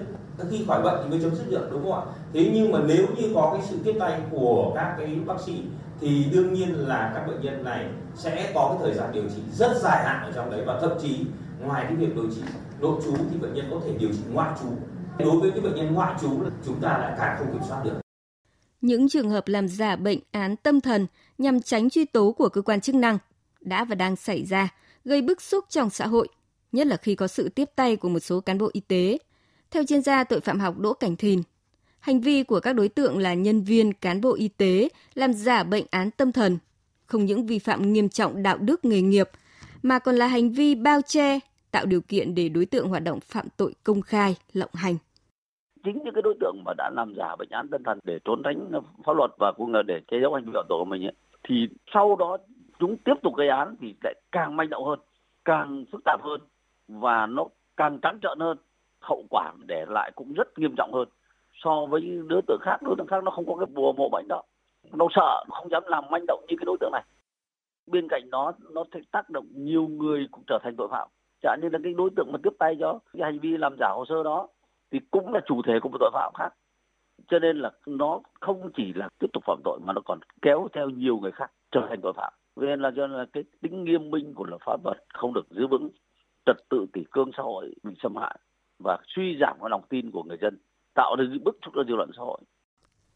Khi 0.50 0.64
khỏi 0.66 0.82
bệnh 0.82 1.00
thì 1.02 1.10
mới 1.10 1.20
chấm 1.22 1.34
dứt 1.34 1.50
được, 1.50 1.68
đúng 1.70 1.82
không 1.82 1.92
ạ? 1.92 2.02
Thế 2.32 2.50
nhưng 2.54 2.72
mà 2.72 2.78
nếu 2.86 3.06
như 3.16 3.32
có 3.34 3.50
cái 3.52 3.66
sự 3.70 3.78
tiếp 3.84 3.96
tay 4.00 4.20
của 4.30 4.72
các 4.74 4.94
cái 4.98 5.18
bác 5.26 5.40
sĩ 5.40 5.62
thì 6.00 6.24
đương 6.32 6.54
nhiên 6.54 6.88
là 6.88 7.12
các 7.14 7.26
bệnh 7.26 7.40
nhân 7.40 7.64
này 7.64 7.86
sẽ 8.14 8.52
có 8.54 8.68
cái 8.68 8.78
thời 8.82 8.94
gian 8.94 9.12
điều 9.12 9.24
trị 9.36 9.42
rất 9.52 9.76
dài 9.82 10.04
hạn 10.04 10.24
ở 10.24 10.32
trong 10.32 10.50
đấy. 10.50 10.62
Và 10.66 10.80
thậm 10.80 10.90
chí 11.02 11.26
ngoài 11.64 11.84
cái 11.88 11.96
việc 11.96 12.14
điều 12.14 12.30
trị 12.30 12.42
nội 12.80 13.00
trú 13.04 13.16
thì 13.30 13.38
bệnh 13.40 13.54
nhân 13.54 13.66
có 13.70 13.80
thể 13.84 13.94
điều 13.98 14.10
trị 14.10 14.20
ngoại 14.32 14.50
trú. 14.62 14.68
Đối 15.18 15.40
với 15.40 15.50
cái 15.50 15.60
bệnh 15.60 15.74
nhân 15.74 15.94
ngoại 15.94 16.14
trú 16.20 16.30
chúng 16.66 16.80
ta 16.80 16.98
lại 16.98 17.14
càng 17.18 17.36
không 17.38 17.52
kiểm 17.52 17.62
soát 17.68 17.84
được. 17.84 18.00
Những 18.80 19.08
trường 19.08 19.30
hợp 19.30 19.48
làm 19.48 19.68
giả 19.68 19.96
bệnh 19.96 20.18
án 20.30 20.56
tâm 20.56 20.80
thần 20.80 21.06
nhằm 21.38 21.60
tránh 21.60 21.90
truy 21.90 22.04
tố 22.04 22.32
của 22.32 22.48
cơ 22.48 22.62
quan 22.62 22.80
chức 22.80 22.94
năng 22.94 23.18
đã 23.64 23.84
và 23.84 23.94
đang 23.94 24.16
xảy 24.16 24.44
ra, 24.44 24.68
gây 25.04 25.22
bức 25.22 25.42
xúc 25.42 25.64
trong 25.68 25.90
xã 25.90 26.06
hội, 26.06 26.28
nhất 26.72 26.86
là 26.86 26.96
khi 26.96 27.14
có 27.14 27.26
sự 27.26 27.48
tiếp 27.48 27.68
tay 27.76 27.96
của 27.96 28.08
một 28.08 28.18
số 28.18 28.40
cán 28.40 28.58
bộ 28.58 28.70
y 28.72 28.80
tế. 28.80 29.18
Theo 29.70 29.84
chuyên 29.84 30.02
gia 30.02 30.24
tội 30.24 30.40
phạm 30.40 30.60
học 30.60 30.78
Đỗ 30.78 30.92
Cảnh 30.92 31.16
Thìn, 31.16 31.42
hành 32.00 32.20
vi 32.20 32.42
của 32.42 32.60
các 32.60 32.72
đối 32.72 32.88
tượng 32.88 33.18
là 33.18 33.34
nhân 33.34 33.62
viên, 33.62 33.92
cán 33.92 34.20
bộ 34.20 34.34
y 34.34 34.48
tế 34.48 34.88
làm 35.14 35.32
giả 35.32 35.64
bệnh 35.64 35.84
án 35.90 36.10
tâm 36.10 36.32
thần, 36.32 36.58
không 37.06 37.24
những 37.24 37.46
vi 37.46 37.58
phạm 37.58 37.92
nghiêm 37.92 38.08
trọng 38.08 38.42
đạo 38.42 38.58
đức 38.58 38.84
nghề 38.84 39.02
nghiệp, 39.02 39.28
mà 39.82 39.98
còn 39.98 40.16
là 40.16 40.26
hành 40.26 40.50
vi 40.50 40.74
bao 40.74 41.00
che, 41.02 41.38
tạo 41.70 41.86
điều 41.86 42.00
kiện 42.00 42.34
để 42.34 42.48
đối 42.48 42.66
tượng 42.66 42.88
hoạt 42.88 43.02
động 43.02 43.20
phạm 43.20 43.46
tội 43.56 43.74
công 43.84 44.02
khai, 44.02 44.36
lộng 44.52 44.70
hành 44.74 44.96
chính 45.84 45.98
những 46.04 46.14
cái 46.14 46.22
đối 46.22 46.34
tượng 46.40 46.56
mà 46.64 46.72
đã 46.78 46.90
làm 46.96 47.14
giả 47.16 47.36
bệnh 47.38 47.48
án 47.50 47.68
tâm 47.68 47.82
thần 47.84 47.98
để 48.04 48.18
trốn 48.24 48.42
tránh 48.44 48.70
pháp 49.06 49.12
luật 49.12 49.30
và 49.38 49.52
cũng 49.56 49.72
là 49.72 49.82
để 49.82 50.00
che 50.10 50.16
giấu 50.22 50.34
hành 50.34 50.44
vi 50.44 50.50
phạm 50.54 50.66
tội 50.68 50.78
của 50.78 50.84
mình 50.84 51.04
ấy, 51.04 51.12
thì 51.48 51.54
sau 51.94 52.16
đó 52.16 52.38
chúng 52.82 52.96
tiếp 52.96 53.14
tục 53.22 53.36
gây 53.36 53.48
án 53.48 53.76
thì 53.80 53.94
lại 54.04 54.14
càng 54.32 54.56
manh 54.56 54.70
động 54.70 54.84
hơn, 54.84 54.98
càng 55.44 55.84
phức 55.92 56.04
tạp 56.04 56.22
hơn 56.22 56.40
và 56.88 57.26
nó 57.26 57.44
càng 57.76 57.98
trắng 58.02 58.18
trợn 58.22 58.40
hơn. 58.40 58.56
Hậu 59.00 59.24
quả 59.30 59.52
để 59.66 59.84
lại 59.88 60.12
cũng 60.14 60.32
rất 60.32 60.58
nghiêm 60.58 60.74
trọng 60.76 60.92
hơn. 60.92 61.08
So 61.52 61.86
với 61.86 62.02
những 62.02 62.28
đối 62.28 62.42
tượng 62.42 62.60
khác 62.62 62.76
đối 62.82 62.94
tượng 62.98 63.06
khác 63.06 63.24
nó 63.24 63.30
không 63.30 63.46
có 63.46 63.56
cái 63.56 63.66
bùa 63.66 63.92
mộ 63.92 64.08
bệnh 64.08 64.28
đó. 64.28 64.42
Nó 64.92 65.06
sợ 65.10 65.44
không 65.50 65.70
dám 65.70 65.82
làm 65.86 66.04
manh 66.10 66.24
động 66.26 66.44
như 66.48 66.56
cái 66.58 66.64
đối 66.64 66.76
tượng 66.80 66.92
này. 66.92 67.02
Bên 67.86 68.08
cạnh 68.08 68.30
đó, 68.30 68.52
nó 68.70 68.84
sẽ 68.94 69.00
tác 69.10 69.30
động 69.30 69.46
nhiều 69.52 69.86
người 69.86 70.28
cũng 70.30 70.42
trở 70.46 70.58
thành 70.62 70.76
tội 70.76 70.88
phạm. 70.90 71.08
Chẳng 71.42 71.58
như 71.62 71.68
là 71.68 71.78
cái 71.84 71.94
đối 71.94 72.10
tượng 72.16 72.32
mà 72.32 72.38
tiếp 72.42 72.52
tay 72.58 72.76
cho 72.80 72.98
cái 73.12 73.22
hành 73.22 73.38
vi 73.38 73.56
làm 73.56 73.76
giả 73.80 73.88
hồ 73.88 74.04
sơ 74.08 74.22
đó 74.22 74.48
thì 74.90 75.00
cũng 75.10 75.32
là 75.32 75.40
chủ 75.46 75.62
thể 75.66 75.80
của 75.82 75.88
một 75.88 75.98
tội 76.00 76.10
phạm 76.12 76.32
khác. 76.38 76.54
Cho 77.28 77.38
nên 77.38 77.58
là 77.58 77.70
nó 77.86 78.20
không 78.40 78.70
chỉ 78.74 78.92
là 78.92 79.08
tiếp 79.18 79.28
tục 79.32 79.44
phạm 79.46 79.58
tội 79.64 79.78
mà 79.84 79.92
nó 79.92 80.00
còn 80.04 80.18
kéo 80.42 80.68
theo 80.72 80.88
nhiều 80.88 81.18
người 81.18 81.32
khác 81.32 81.52
trở 81.70 81.86
thành 81.88 82.00
tội 82.02 82.12
phạm 82.12 82.32
vì 82.56 82.66
nên 82.66 82.80
là 82.80 82.90
cho 82.96 83.06
nên 83.06 83.18
là 83.18 83.26
cái 83.32 83.42
tính 83.62 83.84
nghiêm 83.84 84.10
minh 84.10 84.34
của 84.34 84.44
luật 84.44 84.60
pháp 84.66 84.84
luật 84.84 84.96
không 85.14 85.34
được 85.34 85.46
giữ 85.50 85.66
vững 85.66 85.90
trật 86.46 86.56
tự 86.70 86.86
kỷ 86.92 87.00
cương 87.10 87.30
xã 87.36 87.42
hội 87.42 87.74
bị 87.82 87.94
xâm 88.02 88.16
hại 88.16 88.38
và 88.78 88.98
suy 89.16 89.36
giảm 89.40 89.56
cái 89.60 89.70
lòng 89.70 89.82
tin 89.88 90.10
của 90.10 90.22
người 90.22 90.38
dân 90.42 90.58
tạo 90.94 91.16
ra 91.18 91.24
bức 91.44 91.58
xúc 91.64 91.74
cho 91.76 91.84
dư 91.88 91.94
luận 91.94 92.10
xã 92.16 92.22
hội 92.22 92.40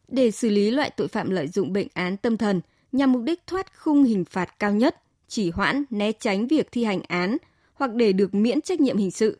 để 0.07 0.31
xử 0.31 0.49
lý 0.49 0.71
loại 0.71 0.89
tội 0.89 1.07
phạm 1.07 1.29
lợi 1.29 1.47
dụng 1.47 1.73
bệnh 1.73 1.87
án 1.93 2.17
tâm 2.17 2.37
thần 2.37 2.61
nhằm 2.91 3.11
mục 3.11 3.21
đích 3.23 3.47
thoát 3.47 3.77
khung 3.79 4.03
hình 4.03 4.25
phạt 4.25 4.59
cao 4.59 4.73
nhất, 4.73 4.95
chỉ 5.27 5.51
hoãn, 5.51 5.83
né 5.89 6.11
tránh 6.11 6.47
việc 6.47 6.67
thi 6.71 6.83
hành 6.83 7.01
án 7.07 7.37
hoặc 7.73 7.93
để 7.93 8.13
được 8.13 8.35
miễn 8.35 8.61
trách 8.61 8.81
nhiệm 8.81 8.97
hình 8.97 9.11
sự. 9.11 9.39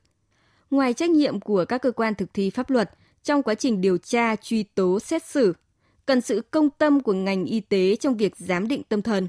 Ngoài 0.72 0.94
trách 0.94 1.10
nhiệm 1.10 1.39
của 1.39 1.66
các 1.66 1.82
cơ 1.82 1.92
quan 1.92 2.16
thực 2.16 2.34
thi 2.34 2.50
pháp 2.50 2.70
luật 2.70 2.89
trong 3.24 3.44
quá 3.44 3.56
trình 3.56 3.82
điều 3.82 3.98
tra, 3.98 4.36
truy 4.36 4.63
tố, 4.63 5.00
xét 5.00 5.24
xử, 5.24 5.54
cần 6.06 6.22
sự 6.22 6.42
công 6.51 6.70
tâm 6.70 7.00
của 7.00 7.13
ngành 7.13 7.46
y 7.46 7.60
tế 7.60 7.96
trong 7.96 8.18
việc 8.18 8.38
giám 8.38 8.68
định 8.68 8.84
tâm 8.89 9.01
thần 9.01 9.27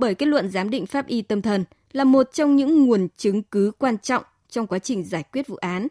bởi 0.00 0.14
kết 0.14 0.26
luận 0.26 0.50
giám 0.50 0.70
định 0.70 0.86
pháp 0.86 1.06
y 1.06 1.22
tâm 1.22 1.42
thần 1.42 1.64
là 1.92 2.04
một 2.04 2.32
trong 2.32 2.56
những 2.56 2.86
nguồn 2.86 3.08
chứng 3.16 3.42
cứ 3.42 3.72
quan 3.78 3.98
trọng 3.98 4.24
trong 4.48 4.66
quá 4.66 4.78
trình 4.78 5.04
giải 5.04 5.22
quyết 5.32 5.46
vụ 5.46 5.56
án. 5.56 5.88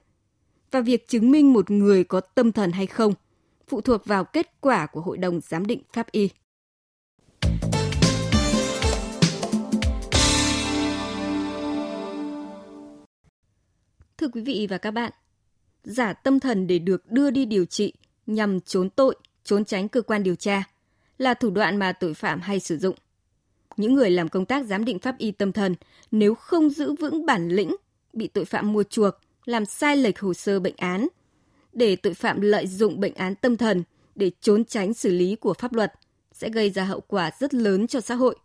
Và 0.72 0.82
việc 0.82 1.08
chứng 1.08 1.32
minh 1.32 1.54
một 1.54 1.72
người 1.72 2.04
có 2.04 2.20
tâm 2.22 2.52
thần 2.52 2.72
hay 2.72 2.88
không 2.88 3.14
phụ 3.68 3.82
thuộc 3.82 4.06
vào 4.06 4.24
kết 4.24 4.62
quả 4.62 4.86
của 4.86 5.02
Hội 5.02 5.18
đồng 5.18 5.40
Giám 5.42 5.66
định 5.66 5.82
Pháp 5.94 6.12
y. 6.12 6.30
Thưa 14.18 14.28
quý 14.28 14.42
vị 14.42 14.68
và 14.70 14.78
các 14.78 14.92
bạn, 14.92 15.12
giả 15.84 16.14
tâm 16.14 16.40
thần 16.40 16.68
để 16.68 16.80
được 16.80 17.12
đưa 17.12 17.32
đi 17.32 17.46
điều 17.46 17.66
trị 17.66 17.94
nhằm 18.26 18.60
trốn 18.60 18.90
tội, 18.90 19.16
trốn 19.44 19.66
tránh 19.66 19.90
cơ 19.90 20.02
quan 20.02 20.24
điều 20.24 20.36
tra 20.36 20.64
là 21.18 21.34
thủ 21.34 21.50
đoạn 21.50 21.78
mà 21.78 21.92
tội 21.92 22.14
phạm 22.14 22.42
hay 22.42 22.60
sử 22.60 22.78
dụng 22.78 22.96
những 23.80 23.96
người 23.96 24.10
làm 24.10 24.30
công 24.30 24.46
tác 24.46 24.66
giám 24.66 24.86
định 24.86 25.00
pháp 25.00 25.18
y 25.18 25.32
tâm 25.32 25.52
thần 25.52 25.76
nếu 26.12 26.36
không 26.36 26.70
giữ 26.70 26.94
vững 26.94 27.26
bản 27.26 27.50
lĩnh, 27.50 27.76
bị 28.14 28.28
tội 28.28 28.46
phạm 28.46 28.74
mua 28.74 28.84
chuộc, 28.84 29.14
làm 29.46 29.66
sai 29.66 29.98
lệch 29.98 30.20
hồ 30.20 30.34
sơ 30.34 30.60
bệnh 30.60 30.78
án, 30.78 31.08
để 31.74 31.96
tội 31.96 32.14
phạm 32.14 32.42
lợi 32.42 32.68
dụng 32.68 33.00
bệnh 33.00 33.14
án 33.14 33.36
tâm 33.36 33.58
thần 33.58 33.84
để 34.16 34.32
trốn 34.42 34.66
tránh 34.66 34.94
xử 34.94 35.10
lý 35.10 35.36
của 35.36 35.54
pháp 35.54 35.74
luật 35.74 35.94
sẽ 36.34 36.50
gây 36.50 36.70
ra 36.70 36.84
hậu 36.84 37.00
quả 37.08 37.32
rất 37.40 37.54
lớn 37.54 37.88
cho 37.88 38.02
xã 38.02 38.16
hội. 38.16 38.36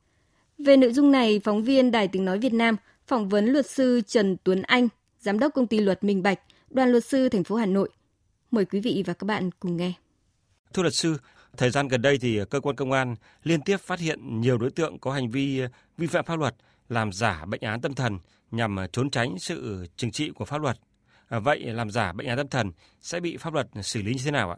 Về 0.58 0.76
nội 0.76 0.92
dung 0.92 1.12
này, 1.12 1.40
phóng 1.44 1.64
viên 1.64 1.90
Đài 1.90 2.08
Tiếng 2.08 2.24
Nói 2.24 2.38
Việt 2.38 2.52
Nam 2.52 2.76
phỏng 3.06 3.28
vấn 3.28 3.46
luật 3.46 3.70
sư 3.70 4.00
Trần 4.06 4.36
Tuấn 4.44 4.62
Anh, 4.62 4.88
giám 5.20 5.38
đốc 5.38 5.54
công 5.54 5.66
ty 5.66 5.80
luật 5.80 6.04
Minh 6.04 6.22
Bạch, 6.22 6.40
đoàn 6.70 6.90
luật 6.90 7.04
sư 7.04 7.28
thành 7.28 7.44
phố 7.44 7.56
Hà 7.56 7.66
Nội. 7.66 7.88
Mời 8.50 8.64
quý 8.64 8.80
vị 8.80 9.02
và 9.06 9.12
các 9.12 9.24
bạn 9.24 9.50
cùng 9.60 9.76
nghe. 9.76 9.92
Thưa 10.72 10.82
luật 10.82 10.94
sư, 10.94 11.16
Thời 11.56 11.70
gian 11.70 11.88
gần 11.88 12.02
đây 12.02 12.18
thì 12.20 12.40
cơ 12.50 12.60
quan 12.60 12.76
công 12.76 12.92
an 12.92 13.14
liên 13.42 13.60
tiếp 13.64 13.76
phát 13.76 14.00
hiện 14.00 14.40
nhiều 14.40 14.58
đối 14.58 14.70
tượng 14.70 14.98
có 14.98 15.12
hành 15.12 15.30
vi 15.30 15.60
ờ, 15.60 15.68
vi 15.98 16.06
phạm 16.06 16.24
pháp 16.24 16.38
luật, 16.38 16.54
làm 16.88 17.12
giả 17.12 17.44
bệnh 17.48 17.60
án 17.60 17.80
tâm 17.80 17.94
thần 17.94 18.18
nhằm 18.50 18.76
ờ, 18.76 18.86
trốn 18.86 19.10
tránh 19.10 19.38
sự 19.38 19.86
trừng 19.96 20.10
trị 20.10 20.30
của 20.30 20.44
pháp 20.44 20.62
luật. 20.62 20.76
À, 21.28 21.38
vậy 21.38 21.60
làm 21.60 21.90
giả 21.90 22.12
bệnh 22.12 22.26
án 22.26 22.36
tâm 22.36 22.48
thần 22.48 22.72
sẽ 23.00 23.20
bị 23.20 23.36
pháp 23.36 23.54
luật 23.54 23.66
xử 23.74 24.02
lý 24.02 24.12
như 24.12 24.22
thế 24.24 24.30
nào 24.30 24.50
ạ? 24.50 24.56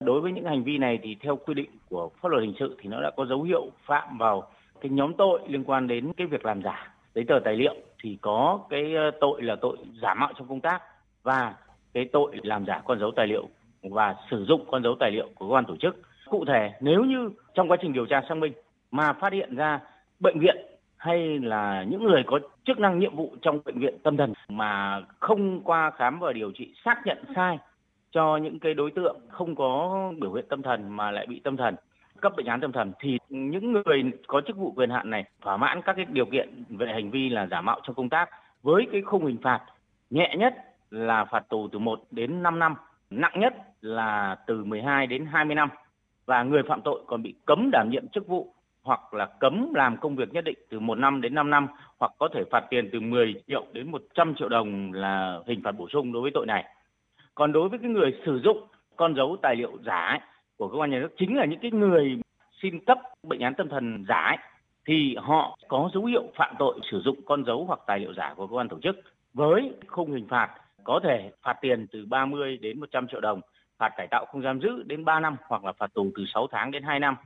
Đối 0.00 0.20
với 0.20 0.32
những 0.32 0.44
hành 0.44 0.64
vi 0.64 0.78
này 0.78 0.98
thì 1.02 1.16
theo 1.20 1.36
quy 1.36 1.54
định 1.54 1.70
của 1.88 2.10
pháp 2.22 2.28
luật 2.28 2.42
hình 2.42 2.54
sự 2.58 2.76
thì 2.82 2.88
nó 2.88 3.02
đã 3.02 3.10
có 3.16 3.26
dấu 3.26 3.42
hiệu 3.42 3.70
phạm 3.86 4.18
vào 4.18 4.50
cái 4.80 4.90
nhóm 4.90 5.12
tội 5.18 5.40
liên 5.48 5.64
quan 5.64 5.88
đến 5.88 6.12
cái 6.16 6.26
việc 6.26 6.44
làm 6.44 6.62
giả 6.62 6.94
giấy 7.14 7.24
tờ 7.28 7.34
tài 7.44 7.56
liệu 7.56 7.74
thì 8.02 8.18
có 8.20 8.60
cái 8.70 8.94
ờ, 8.94 9.10
tội 9.20 9.42
là 9.42 9.56
tội 9.60 9.76
giả 10.02 10.14
mạo 10.14 10.32
trong 10.38 10.48
công 10.48 10.60
tác 10.60 10.82
và 11.22 11.54
cái 11.94 12.04
tội 12.12 12.36
làm 12.42 12.66
giả 12.66 12.82
con 12.84 13.00
dấu 13.00 13.10
tài 13.16 13.26
liệu 13.26 13.48
và 13.82 14.14
sử 14.30 14.44
dụng 14.44 14.64
con 14.70 14.82
dấu 14.82 14.96
tài 15.00 15.10
liệu 15.10 15.28
của 15.34 15.48
cơ 15.48 15.54
quan 15.54 15.64
tổ 15.68 15.76
chức. 15.76 15.96
Cụ 16.34 16.44
thể 16.44 16.72
nếu 16.80 17.04
như 17.04 17.30
trong 17.54 17.70
quá 17.70 17.76
trình 17.80 17.92
điều 17.92 18.06
tra 18.06 18.22
xác 18.28 18.34
minh 18.34 18.52
mà 18.90 19.12
phát 19.12 19.32
hiện 19.32 19.56
ra 19.56 19.80
bệnh 20.20 20.40
viện 20.40 20.56
hay 20.96 21.38
là 21.38 21.84
những 21.88 22.04
người 22.04 22.22
có 22.26 22.38
chức 22.64 22.78
năng 22.78 22.98
nhiệm 22.98 23.16
vụ 23.16 23.36
trong 23.42 23.60
bệnh 23.64 23.78
viện 23.78 23.94
tâm 24.02 24.16
thần 24.16 24.32
mà 24.48 25.00
không 25.20 25.60
qua 25.64 25.90
khám 25.90 26.20
và 26.20 26.32
điều 26.32 26.52
trị 26.52 26.74
xác 26.84 27.02
nhận 27.04 27.24
sai 27.34 27.58
cho 28.10 28.36
những 28.36 28.58
cái 28.58 28.74
đối 28.74 28.90
tượng 28.90 29.20
không 29.28 29.54
có 29.54 30.12
biểu 30.20 30.32
hiện 30.32 30.44
tâm 30.48 30.62
thần 30.62 30.96
mà 30.96 31.10
lại 31.10 31.26
bị 31.26 31.40
tâm 31.44 31.56
thần 31.56 31.74
cấp 32.20 32.32
bệnh 32.36 32.46
án 32.46 32.60
tâm 32.60 32.72
thần 32.72 32.92
thì 33.00 33.18
những 33.28 33.72
người 33.72 34.02
có 34.26 34.40
chức 34.40 34.56
vụ 34.56 34.72
quyền 34.76 34.90
hạn 34.90 35.10
này 35.10 35.24
thỏa 35.40 35.56
mãn 35.56 35.82
các 35.82 35.96
cái 35.96 36.06
điều 36.08 36.26
kiện 36.26 36.64
về 36.68 36.92
hành 36.92 37.10
vi 37.10 37.28
là 37.28 37.46
giả 37.46 37.60
mạo 37.60 37.80
trong 37.82 37.94
công 37.94 38.08
tác 38.08 38.30
với 38.62 38.86
cái 38.92 39.02
khung 39.02 39.26
hình 39.26 39.38
phạt 39.42 39.60
nhẹ 40.10 40.34
nhất 40.38 40.54
là 40.90 41.24
phạt 41.24 41.48
tù 41.48 41.68
từ 41.72 41.78
1 41.78 42.00
đến 42.10 42.42
5 42.42 42.58
năm, 42.58 42.74
nặng 43.10 43.40
nhất 43.40 43.54
là 43.80 44.36
từ 44.46 44.64
12 44.64 45.06
đến 45.06 45.26
20 45.26 45.54
năm 45.54 45.68
và 46.26 46.42
người 46.42 46.62
phạm 46.62 46.80
tội 46.82 47.00
còn 47.06 47.22
bị 47.22 47.34
cấm 47.46 47.70
đảm 47.72 47.88
nhiệm 47.90 48.08
chức 48.08 48.26
vụ 48.28 48.54
hoặc 48.82 49.14
là 49.14 49.26
cấm 49.40 49.74
làm 49.74 49.96
công 49.96 50.16
việc 50.16 50.32
nhất 50.32 50.44
định 50.44 50.58
từ 50.70 50.80
1 50.80 50.94
năm 50.94 51.20
đến 51.20 51.34
5 51.34 51.50
năm 51.50 51.66
hoặc 51.98 52.12
có 52.18 52.28
thể 52.34 52.44
phạt 52.50 52.60
tiền 52.70 52.88
từ 52.92 53.00
10 53.00 53.34
triệu 53.46 53.66
đến 53.72 53.90
100 53.90 54.34
triệu 54.34 54.48
đồng 54.48 54.92
là 54.92 55.40
hình 55.46 55.60
phạt 55.64 55.72
bổ 55.72 55.88
sung 55.88 56.12
đối 56.12 56.22
với 56.22 56.30
tội 56.34 56.46
này. 56.46 56.64
Còn 57.34 57.52
đối 57.52 57.68
với 57.68 57.78
cái 57.78 57.90
người 57.90 58.14
sử 58.26 58.40
dụng 58.44 58.58
con 58.96 59.14
dấu 59.14 59.36
tài 59.42 59.56
liệu 59.56 59.78
giả 59.86 60.06
ấy, 60.06 60.18
của 60.56 60.68
cơ 60.68 60.78
quan 60.78 60.90
nhà 60.90 60.98
nước 60.98 61.14
chính 61.18 61.36
là 61.36 61.44
những 61.44 61.60
cái 61.60 61.70
người 61.70 62.20
xin 62.62 62.84
cấp 62.84 62.98
bệnh 63.22 63.40
án 63.40 63.54
tâm 63.54 63.68
thần 63.68 64.04
giả 64.08 64.20
ấy, 64.20 64.36
thì 64.86 65.16
họ 65.18 65.58
có 65.68 65.90
dấu 65.94 66.04
hiệu 66.04 66.22
phạm 66.36 66.54
tội 66.58 66.80
sử 66.90 67.00
dụng 67.00 67.16
con 67.26 67.44
dấu 67.44 67.64
hoặc 67.64 67.80
tài 67.86 67.98
liệu 67.98 68.14
giả 68.14 68.34
của 68.36 68.46
cơ 68.46 68.54
quan 68.56 68.68
tổ 68.68 68.78
chức 68.82 68.96
với 69.34 69.72
khung 69.86 70.12
hình 70.12 70.26
phạt 70.28 70.50
có 70.84 71.00
thể 71.04 71.30
phạt 71.42 71.56
tiền 71.60 71.86
từ 71.92 72.06
30 72.08 72.56
đến 72.56 72.80
100 72.80 73.08
triệu 73.08 73.20
đồng, 73.20 73.40
phạt 73.78 73.90
cải 73.96 74.06
tạo 74.10 74.26
không 74.26 74.42
giam 74.42 74.60
giữ 74.60 74.82
đến 74.86 75.04
3 75.04 75.20
năm 75.20 75.36
hoặc 75.48 75.64
là 75.64 75.72
phạt 75.72 75.94
tù 75.94 76.10
từ 76.16 76.24
6 76.34 76.46
tháng 76.50 76.70
đến 76.70 76.82
2 76.82 77.00
năm. 77.00 77.16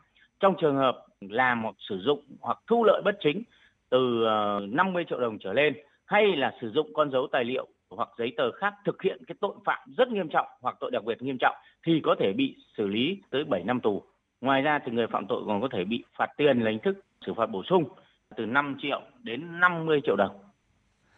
Trong 0.41 0.55
trường 0.61 0.77
hợp 0.77 1.07
làm 1.21 1.63
hoặc 1.63 1.75
sử 1.89 1.99
dụng 1.99 2.23
hoặc 2.41 2.59
thu 2.67 2.85
lợi 2.85 3.03
bất 3.05 3.17
chính 3.21 3.43
từ 3.91 4.25
ờ, 4.25 4.61
50 4.69 5.05
triệu 5.09 5.21
đồng 5.21 5.39
trở 5.39 5.53
lên 5.53 5.75
hay 6.07 6.37
là 6.37 6.53
sử 6.61 6.71
dụng 6.71 6.95
con 6.95 7.11
dấu 7.11 7.29
tài 7.33 7.45
liệu 7.45 7.67
hoặc 7.91 8.09
giấy 8.19 8.33
tờ 8.37 8.53
khác 8.53 8.75
thực 8.85 9.03
hiện 9.03 9.23
cái 9.27 9.35
tội 9.41 9.55
phạm 9.65 9.95
rất 9.97 10.09
nghiêm 10.09 10.29
trọng 10.29 10.47
hoặc 10.61 10.77
tội 10.81 10.91
đặc 10.91 11.05
biệt 11.05 11.23
nghiêm 11.23 11.39
trọng 11.41 11.57
thì 11.87 12.01
có 12.05 12.15
thể 12.21 12.33
bị 12.33 12.57
xử 12.77 12.87
lý 12.87 13.23
tới 13.31 13.45
7 13.45 13.65
năm 13.65 13.81
tù. 13.81 14.03
Ngoài 14.41 14.63
ra 14.63 14.79
thì 14.87 14.93
người 14.93 15.07
phạm 15.07 15.27
tội 15.27 15.43
còn 15.47 15.61
có 15.61 15.69
thể 15.73 15.85
bị 15.85 16.05
phạt 16.19 16.29
tiền 16.37 16.61
là 16.61 16.71
hình 16.71 16.81
thức 16.83 17.01
xử 17.27 17.35
phạt 17.35 17.47
bổ 17.47 17.63
sung 17.63 17.85
từ 18.37 18.47
5 18.47 18.77
triệu 18.83 19.01
đến 19.23 19.61
50 19.61 20.01
triệu 20.05 20.17
đồng. 20.17 20.39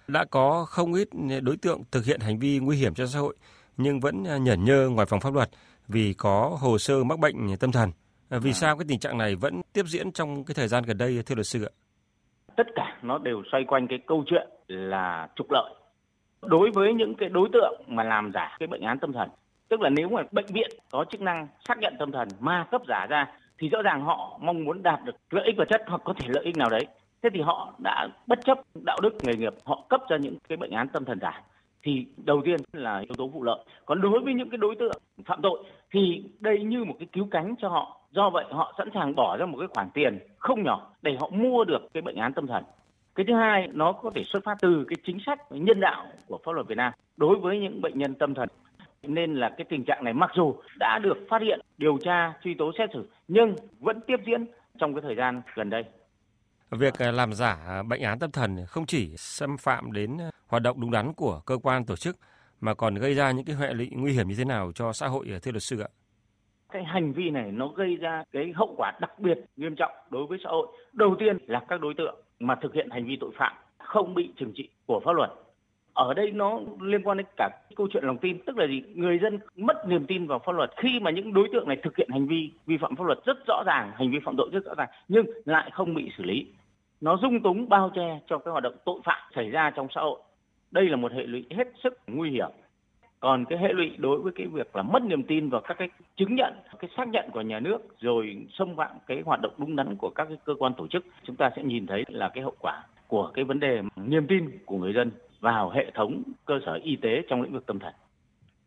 Đã 0.09 0.25
có 0.25 0.65
không 0.69 0.95
ít 0.95 1.09
đối 1.43 1.57
tượng 1.57 1.83
thực 1.93 2.05
hiện 2.05 2.21
hành 2.21 2.39
vi 2.39 2.59
nguy 2.59 2.77
hiểm 2.77 2.95
cho 2.95 3.07
xã 3.07 3.19
hội 3.19 3.37
nhưng 3.77 4.01
vẫn 4.01 4.23
nhẫn 4.23 4.65
nhơ 4.65 4.89
ngoài 4.89 5.07
phòng 5.07 5.21
pháp 5.21 5.35
luật 5.35 5.49
vì 5.89 6.15
có 6.19 6.59
hồ 6.61 6.79
sơ 6.79 7.05
mắc 7.05 7.19
bệnh 7.19 7.57
tâm 7.61 7.73
thần. 7.73 7.91
Vì 8.31 8.51
à. 8.51 8.53
sao 8.53 8.77
cái 8.77 8.85
tình 8.89 8.99
trạng 8.99 9.19
này 9.19 9.35
vẫn 9.37 9.61
tiếp 9.73 9.87
diễn 9.87 10.13
trong 10.13 10.45
cái 10.45 10.55
thời 10.55 10.69
gian 10.69 10.85
gần 10.87 10.99
đây 10.99 11.23
thưa 11.27 11.35
luật 11.35 11.47
sư 11.47 11.65
ạ? 11.65 11.73
Tất 12.57 12.67
cả 12.75 12.99
nó 13.03 13.19
đều 13.19 13.43
xoay 13.53 13.65
quanh 13.65 13.87
cái 13.89 13.99
câu 14.07 14.25
chuyện 14.27 14.49
là 14.67 15.29
trục 15.37 15.51
lợi 15.51 15.75
đối 16.43 16.71
với 16.71 16.95
những 16.95 17.15
cái 17.15 17.29
đối 17.29 17.49
tượng 17.53 17.83
mà 17.87 18.03
làm 18.03 18.33
giả 18.35 18.57
cái 18.59 18.67
bệnh 18.67 18.83
án 18.83 18.99
tâm 18.99 19.13
thần 19.13 19.29
tức 19.69 19.81
là 19.81 19.89
nếu 19.89 20.09
mà 20.09 20.23
bệnh 20.33 20.47
viện 20.47 20.71
có 20.91 21.05
chức 21.11 21.21
năng 21.21 21.49
xác 21.69 21.79
nhận 21.79 21.95
tâm 21.99 22.13
thần 22.13 22.29
mà 22.41 22.67
cấp 22.71 22.83
giả 22.89 23.07
ra 23.11 23.27
thì 23.59 23.69
rõ 23.69 23.83
ràng 23.83 24.05
họ 24.05 24.39
mong 24.43 24.65
muốn 24.65 24.83
đạt 24.83 25.05
được 25.05 25.17
lợi 25.31 25.45
ích 25.47 25.57
vật 25.59 25.65
chất 25.71 25.83
hoặc 25.87 26.01
có 26.05 26.15
thể 26.19 26.27
lợi 26.29 26.45
ích 26.45 26.57
nào 26.57 26.71
đấy 26.71 26.87
thế 27.23 27.31
thì 27.35 27.41
họ 27.41 27.75
đã 27.79 28.09
bất 28.27 28.39
chấp 28.45 28.59
đạo 28.85 28.99
đức 29.03 29.15
nghề 29.23 29.35
nghiệp 29.35 29.53
họ 29.65 29.87
cấp 29.89 30.01
ra 30.11 30.17
những 30.17 30.39
cái 30.49 30.57
bệnh 30.57 30.71
án 30.71 30.89
tâm 30.89 31.05
thần 31.05 31.19
giả 31.21 31.43
thì 31.83 32.07
đầu 32.25 32.43
tiên 32.45 32.61
là 32.73 32.99
yếu 32.99 33.15
tố 33.19 33.27
vụ 33.27 33.43
lợi. 33.43 33.59
Còn 33.87 34.01
đối 34.01 34.21
với 34.21 34.35
những 34.35 34.51
cái 34.51 34.59
đối 34.59 34.75
tượng 34.77 34.93
phạm 35.27 35.41
tội 35.43 35.65
thì 35.91 36.25
đây 36.41 36.63
như 36.63 36.85
một 36.85 36.95
cái 36.99 37.09
cứu 37.13 37.29
cánh 37.31 37.55
cho 37.59 37.69
họ. 37.69 38.01
Do 38.11 38.31
vậy 38.31 38.45
họ 38.51 38.75
sẵn 38.79 38.89
sàng 38.95 39.15
bỏ 39.15 39.37
ra 39.37 39.47
một 39.47 39.59
cái 39.59 39.69
khoản 39.75 39.89
tiền 39.95 40.19
không 40.39 40.63
nhỏ 40.63 40.91
để 41.03 41.17
họ 41.21 41.31
mua 41.33 41.65
được 41.65 41.89
cái 41.95 42.03
bệnh 42.03 42.17
án 42.17 42.33
tâm 42.33 42.47
thần. 42.47 42.65
Cái 43.15 43.27
thứ 43.29 43.35
hai, 43.35 43.69
nó 43.73 43.93
có 43.93 44.11
thể 44.15 44.23
xuất 44.27 44.45
phát 44.45 44.55
từ 44.61 44.85
cái 44.89 44.97
chính 45.07 45.19
sách 45.27 45.39
nhân 45.51 45.81
đạo 45.81 46.07
của 46.27 46.39
pháp 46.45 46.53
luật 46.53 46.67
Việt 46.67 46.75
Nam 46.79 46.93
đối 47.17 47.37
với 47.39 47.59
những 47.59 47.81
bệnh 47.81 47.99
nhân 47.99 48.15
tâm 48.15 48.35
thần. 48.35 48.49
Nên 49.03 49.35
là 49.35 49.49
cái 49.49 49.65
tình 49.69 49.85
trạng 49.85 50.05
này 50.05 50.13
mặc 50.13 50.31
dù 50.35 50.55
đã 50.79 50.99
được 50.99 51.19
phát 51.29 51.43
hiện, 51.43 51.61
điều 51.79 51.99
tra, 51.99 52.33
truy 52.45 52.55
tố, 52.55 52.73
xét 52.79 52.91
xử, 52.93 53.09
nhưng 53.29 53.55
vẫn 53.81 54.01
tiếp 54.07 54.21
diễn 54.27 54.47
trong 54.79 54.95
cái 54.95 55.03
thời 55.03 55.15
gian 55.15 55.43
gần 55.55 55.71
đây. 55.71 55.85
Việc 56.71 56.95
à, 56.99 57.11
làm 57.11 57.33
giả 57.33 57.59
à, 57.67 57.83
bệnh 57.83 58.03
án 58.03 58.19
tâm 58.19 58.31
thần 58.31 58.57
không 58.67 58.87
chỉ 58.87 59.17
xâm 59.17 59.57
phạm 59.59 59.93
đến 59.93 60.19
à, 60.21 60.31
hoạt 60.47 60.63
động 60.63 60.81
đúng 60.81 60.91
đắn 60.91 61.13
của 61.13 61.41
cơ 61.47 61.59
quan 61.63 61.85
tổ 61.85 61.97
chức 61.97 62.17
mà 62.61 62.75
còn 62.75 62.95
gây 62.95 63.15
ra 63.15 63.31
những 63.31 63.45
cái 63.45 63.57
hệ 63.57 63.75
lụy 63.75 63.89
nguy 63.93 64.13
hiểm 64.13 64.29
như 64.29 64.35
thế 64.39 64.45
nào 64.45 64.73
cho 64.75 64.93
xã 64.93 65.07
hội 65.07 65.27
thưa 65.43 65.51
luật 65.51 65.63
sư 65.63 65.81
ạ? 65.81 65.89
Cái 66.73 66.85
hành 66.85 67.13
vi 67.13 67.31
này 67.31 67.53
nó 67.53 67.69
gây 67.69 67.97
ra 67.97 68.25
cái 68.33 68.53
hậu 68.55 68.75
quả 68.77 68.93
đặc 69.01 69.19
biệt 69.19 69.39
nghiêm 69.57 69.77
trọng 69.77 69.93
đối 70.11 70.27
với 70.27 70.39
xã 70.45 70.51
hội. 70.51 70.67
Đầu 70.93 71.17
tiên 71.19 71.39
là 71.47 71.61
các 71.69 71.81
đối 71.81 71.95
tượng 71.95 72.21
mà 72.41 72.55
thực 72.63 72.75
hiện 72.75 72.91
hành 72.91 73.07
vi 73.07 73.17
tội 73.21 73.31
phạm 73.39 73.57
không 73.79 74.15
bị 74.15 74.33
trừng 74.37 74.53
trị 74.55 74.69
của 74.87 75.01
pháp 75.05 75.13
luật. 75.13 75.31
Ở 75.93 76.15
đây 76.15 76.31
nó 76.31 76.61
liên 76.81 77.03
quan 77.03 77.17
đến 77.17 77.27
cả 77.37 77.51
câu 77.77 77.89
chuyện 77.93 78.05
lòng 78.05 78.19
tin, 78.19 78.45
tức 78.47 78.57
là 78.57 78.67
gì? 78.67 78.83
Người 78.95 79.19
dân 79.23 79.39
mất 79.57 79.89
niềm 79.89 80.07
tin 80.07 80.27
vào 80.27 80.39
pháp 80.47 80.53
luật 80.53 80.71
khi 80.77 81.01
mà 81.01 81.11
những 81.11 81.35
đối 81.35 81.49
tượng 81.53 81.69
này 81.69 81.77
thực 81.83 81.97
hiện 81.97 82.09
hành 82.11 82.27
vi 82.27 82.51
vi 82.67 82.77
phạm 82.81 82.97
pháp 82.97 83.05
luật 83.05 83.19
rất 83.27 83.37
rõ 83.47 83.63
ràng, 83.67 83.93
hành 83.95 84.11
vi 84.11 84.19
phạm 84.25 84.35
tội 84.39 84.49
rất 84.53 84.65
rõ 84.65 84.75
ràng 84.77 84.89
nhưng 85.09 85.27
lại 85.45 85.71
không 85.73 85.95
bị 85.95 86.11
xử 86.19 86.25
lý. 86.25 86.47
Nó 87.01 87.17
dung 87.17 87.43
túng, 87.43 87.69
bao 87.69 87.91
che 87.95 88.21
cho 88.27 88.39
cái 88.39 88.53
hoạt 88.53 88.63
động 88.63 88.77
tội 88.85 89.01
phạm 89.05 89.31
xảy 89.35 89.51
ra 89.51 89.71
trong 89.71 89.89
xã 89.95 90.01
hội. 90.01 90.21
Đây 90.71 90.89
là 90.89 90.97
một 90.97 91.13
hệ 91.13 91.23
lụy 91.23 91.47
hết 91.51 91.69
sức 91.83 91.99
nguy 92.07 92.31
hiểm 92.31 92.51
còn 93.21 93.45
cái 93.45 93.59
hệ 93.59 93.73
lụy 93.73 93.97
đối 93.99 94.21
với 94.21 94.33
cái 94.37 94.47
việc 94.47 94.77
là 94.77 94.83
mất 94.83 95.03
niềm 95.03 95.23
tin 95.23 95.49
vào 95.49 95.61
các 95.61 95.77
cái 95.79 95.89
chứng 96.17 96.35
nhận, 96.35 96.55
cái 96.79 96.91
xác 96.97 97.09
nhận 97.09 97.31
của 97.33 97.41
nhà 97.41 97.61
nước, 97.61 98.01
rồi 98.01 98.47
xâm 98.59 98.77
phạm 98.77 98.91
cái 99.07 99.23
hoạt 99.25 99.41
động 99.43 99.53
đúng 99.59 99.77
đắn 99.77 99.97
của 99.97 100.11
các 100.11 100.25
cái 100.29 100.37
cơ 100.45 100.55
quan 100.59 100.75
tổ 100.75 100.87
chức, 100.87 101.05
chúng 101.25 101.37
ta 101.37 101.51
sẽ 101.57 101.63
nhìn 101.63 101.87
thấy 101.87 102.05
là 102.09 102.29
cái 102.29 102.45
hậu 102.45 102.55
quả 102.61 102.85
của 103.09 103.31
cái 103.35 103.45
vấn 103.45 103.61
đề 103.61 103.83
niềm 103.97 104.27
tin 104.27 104.59
của 104.67 104.79
người 104.79 104.93
dân 104.93 105.11
vào 105.41 105.71
hệ 105.71 105.91
thống 105.95 106.23
cơ 106.45 106.61
sở 106.67 106.79
y 106.83 106.97
tế 106.97 107.23
trong 107.29 107.43
lĩnh 107.43 107.53
vực 107.53 107.67
tâm 107.67 107.79
thần 107.79 107.93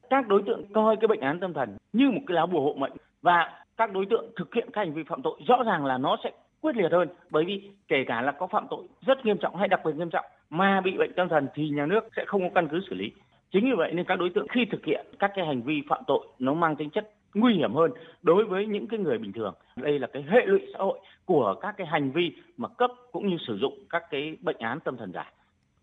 các 0.09 0.27
đối 0.27 0.43
tượng 0.43 0.63
coi 0.73 0.95
cái 0.95 1.07
bệnh 1.07 1.19
án 1.19 1.39
tâm 1.39 1.53
thần 1.53 1.77
như 1.93 2.11
một 2.11 2.21
cái 2.27 2.35
lá 2.35 2.45
bùa 2.45 2.61
hộ 2.61 2.73
mệnh 2.73 2.91
và 3.21 3.63
các 3.77 3.93
đối 3.93 4.05
tượng 4.05 4.31
thực 4.35 4.53
hiện 4.53 4.69
các 4.73 4.81
hành 4.81 4.93
vi 4.93 5.03
phạm 5.03 5.21
tội, 5.21 5.39
rõ 5.47 5.63
ràng 5.65 5.85
là 5.85 5.97
nó 5.97 6.17
sẽ 6.23 6.31
quyết 6.63 6.75
liệt 6.75 6.91
hơn. 6.91 7.07
Bởi 7.29 7.43
vì 7.45 7.69
kể 7.87 8.03
cả 8.07 8.21
là 8.21 8.31
có 8.31 8.47
phạm 8.47 8.67
tội 8.69 8.83
rất 9.05 9.25
nghiêm 9.25 9.37
trọng 9.41 9.55
hay 9.55 9.67
đặc 9.67 9.79
biệt 9.85 9.95
nghiêm 9.95 10.09
trọng 10.09 10.25
mà 10.49 10.81
bị 10.81 10.91
bệnh 10.97 11.13
tâm 11.15 11.29
thần 11.29 11.47
thì 11.55 11.69
nhà 11.69 11.85
nước 11.85 12.03
sẽ 12.15 12.23
không 12.27 12.41
có 12.41 12.49
căn 12.55 12.67
cứ 12.71 12.81
xử 12.89 12.95
lý. 12.95 13.11
Chính 13.51 13.65
vì 13.65 13.71
vậy 13.77 13.91
nên 13.93 14.05
các 14.05 14.15
đối 14.15 14.29
tượng 14.35 14.47
khi 14.47 14.65
thực 14.71 14.85
hiện 14.85 15.05
các 15.19 15.31
cái 15.35 15.45
hành 15.45 15.61
vi 15.61 15.81
phạm 15.89 16.03
tội 16.07 16.27
nó 16.39 16.53
mang 16.53 16.75
tính 16.75 16.89
chất 16.89 17.11
nguy 17.33 17.53
hiểm 17.53 17.73
hơn 17.73 17.91
đối 18.21 18.45
với 18.45 18.65
những 18.65 18.87
cái 18.87 18.99
người 18.99 19.17
bình 19.17 19.33
thường. 19.33 19.53
Đây 19.75 19.99
là 19.99 20.07
cái 20.13 20.23
hệ 20.29 20.45
lụy 20.45 20.61
xã 20.73 20.79
hội 20.79 20.99
của 21.25 21.55
các 21.61 21.75
cái 21.77 21.87
hành 21.87 22.11
vi 22.11 22.31
mà 22.57 22.69
cấp 22.77 22.91
cũng 23.11 23.27
như 23.29 23.37
sử 23.47 23.57
dụng 23.57 23.73
các 23.89 24.03
cái 24.09 24.37
bệnh 24.41 24.57
án 24.59 24.79
tâm 24.79 24.97
thần 24.97 25.11
giả. 25.13 25.31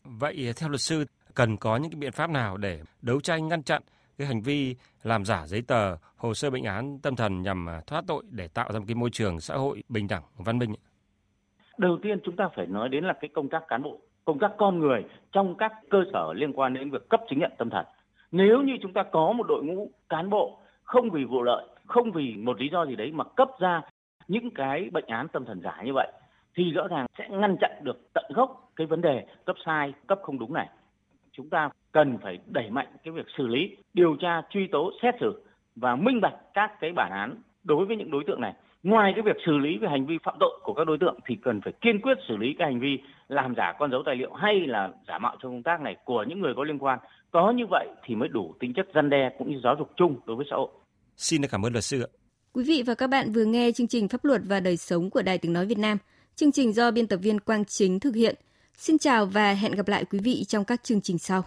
Vậy 0.04 0.52
theo 0.60 0.68
luật 0.68 0.80
sư, 0.80 1.04
cần 1.34 1.56
có 1.56 1.76
những 1.76 1.90
cái 1.90 1.98
biện 2.00 2.12
pháp 2.12 2.30
nào 2.30 2.56
để 2.56 2.80
đấu 3.02 3.20
tranh 3.20 3.48
ngăn 3.48 3.62
chặn 3.62 3.82
cái 4.20 4.28
hành 4.28 4.40
vi 4.40 4.76
làm 5.02 5.24
giả 5.24 5.46
giấy 5.46 5.62
tờ 5.68 5.96
hồ 6.16 6.34
sơ 6.34 6.50
bệnh 6.50 6.64
án 6.64 6.98
tâm 7.02 7.16
thần 7.16 7.42
nhằm 7.42 7.68
à, 7.68 7.80
thoát 7.86 8.04
tội 8.06 8.22
để 8.30 8.48
tạo 8.48 8.72
ra 8.72 8.78
một 8.78 8.84
cái 8.88 8.94
môi 8.94 9.10
trường 9.10 9.40
xã 9.40 9.54
hội 9.54 9.82
bình 9.88 10.06
đẳng 10.08 10.22
văn 10.36 10.58
minh 10.58 10.74
đầu 11.78 11.98
tiên 12.02 12.18
chúng 12.24 12.36
ta 12.36 12.48
phải 12.56 12.66
nói 12.66 12.88
đến 12.88 13.04
là 13.04 13.12
cái 13.20 13.28
công 13.34 13.48
tác 13.48 13.62
cán 13.68 13.82
bộ 13.82 14.00
công 14.24 14.38
tác 14.38 14.52
con 14.58 14.78
người 14.78 15.04
trong 15.32 15.56
các 15.56 15.72
cơ 15.90 15.98
sở 16.12 16.32
liên 16.32 16.52
quan 16.52 16.74
đến 16.74 16.90
việc 16.90 17.08
cấp 17.08 17.20
chứng 17.30 17.38
nhận 17.38 17.52
tâm 17.58 17.70
thần. 17.70 17.86
Nếu 18.32 18.62
như 18.62 18.72
chúng 18.82 18.92
ta 18.92 19.02
có 19.02 19.32
một 19.32 19.46
đội 19.48 19.64
ngũ 19.64 19.90
cán 20.08 20.30
bộ 20.30 20.58
không 20.82 21.10
vì 21.10 21.24
vụ 21.24 21.42
lợi, 21.42 21.66
không 21.86 22.12
vì 22.12 22.34
một 22.36 22.60
lý 22.60 22.68
do 22.72 22.86
gì 22.86 22.96
đấy 22.96 23.12
mà 23.12 23.24
cấp 23.24 23.48
ra 23.60 23.82
những 24.28 24.50
cái 24.54 24.90
bệnh 24.92 25.06
án 25.06 25.28
tâm 25.28 25.44
thần 25.44 25.60
giả 25.60 25.82
như 25.84 25.92
vậy 25.94 26.12
thì 26.54 26.70
rõ 26.70 26.88
ràng 26.88 27.06
sẽ 27.18 27.28
ngăn 27.28 27.56
chặn 27.60 27.70
được 27.82 28.12
tận 28.12 28.24
gốc 28.34 28.72
cái 28.76 28.86
vấn 28.86 29.00
đề 29.00 29.26
cấp 29.46 29.56
sai, 29.66 29.92
cấp 30.06 30.18
không 30.22 30.38
đúng 30.38 30.52
này. 30.52 30.68
Chúng 31.32 31.50
ta 31.50 31.70
cần 31.92 32.18
phải 32.22 32.38
đẩy 32.46 32.70
mạnh 32.70 32.86
cái 33.04 33.12
việc 33.12 33.26
xử 33.38 33.46
lý, 33.46 33.76
điều 33.94 34.16
tra, 34.20 34.42
truy 34.50 34.66
tố, 34.72 34.90
xét 35.02 35.14
xử 35.20 35.42
và 35.76 35.96
minh 35.96 36.20
bạch 36.20 36.34
các 36.54 36.70
cái 36.80 36.92
bản 36.92 37.10
án 37.12 37.42
đối 37.64 37.86
với 37.86 37.96
những 37.96 38.10
đối 38.10 38.24
tượng 38.26 38.40
này. 38.40 38.54
Ngoài 38.82 39.12
cái 39.14 39.22
việc 39.22 39.36
xử 39.46 39.58
lý 39.58 39.78
về 39.78 39.88
hành 39.88 40.06
vi 40.06 40.18
phạm 40.24 40.34
tội 40.40 40.60
của 40.62 40.74
các 40.74 40.84
đối 40.86 40.98
tượng 40.98 41.18
thì 41.26 41.36
cần 41.42 41.60
phải 41.60 41.72
kiên 41.80 42.00
quyết 42.00 42.18
xử 42.28 42.36
lý 42.36 42.54
cái 42.58 42.68
hành 42.68 42.80
vi 42.80 42.98
làm 43.28 43.54
giả 43.56 43.72
con 43.78 43.90
dấu 43.90 44.02
tài 44.06 44.16
liệu 44.16 44.32
hay 44.32 44.66
là 44.66 44.90
giả 45.08 45.18
mạo 45.18 45.36
trong 45.42 45.52
công 45.52 45.62
tác 45.62 45.80
này 45.80 45.96
của 46.04 46.24
những 46.28 46.40
người 46.40 46.52
có 46.56 46.64
liên 46.64 46.78
quan. 46.78 46.98
Có 47.30 47.50
như 47.50 47.64
vậy 47.70 47.88
thì 48.04 48.14
mới 48.14 48.28
đủ 48.28 48.54
tính 48.60 48.74
chất 48.74 48.86
răn 48.94 49.10
đe 49.10 49.30
cũng 49.38 49.50
như 49.50 49.60
giáo 49.64 49.74
dục 49.78 49.90
chung 49.96 50.20
đối 50.26 50.36
với 50.36 50.46
xã 50.50 50.56
hội. 50.56 50.68
Xin 51.16 51.42
cảm 51.50 51.66
ơn 51.66 51.72
luật 51.72 51.84
sư 51.84 52.02
ạ. 52.02 52.10
Quý 52.52 52.64
vị 52.64 52.82
và 52.86 52.94
các 52.94 53.06
bạn 53.06 53.32
vừa 53.32 53.44
nghe 53.44 53.72
chương 53.72 53.88
trình 53.88 54.08
pháp 54.08 54.24
luật 54.24 54.40
và 54.44 54.60
đời 54.60 54.76
sống 54.76 55.10
của 55.10 55.22
đài 55.22 55.38
tiếng 55.38 55.52
nói 55.52 55.66
việt 55.66 55.78
nam. 55.78 55.98
Chương 56.34 56.52
trình 56.52 56.72
do 56.72 56.90
biên 56.90 57.06
tập 57.06 57.16
viên 57.16 57.40
quang 57.40 57.64
chính 57.64 58.00
thực 58.00 58.14
hiện. 58.14 58.34
Xin 58.76 58.98
chào 58.98 59.26
và 59.26 59.52
hẹn 59.52 59.72
gặp 59.72 59.88
lại 59.88 60.04
quý 60.04 60.18
vị 60.24 60.44
trong 60.44 60.64
các 60.64 60.84
chương 60.84 61.00
trình 61.00 61.18
sau 61.18 61.42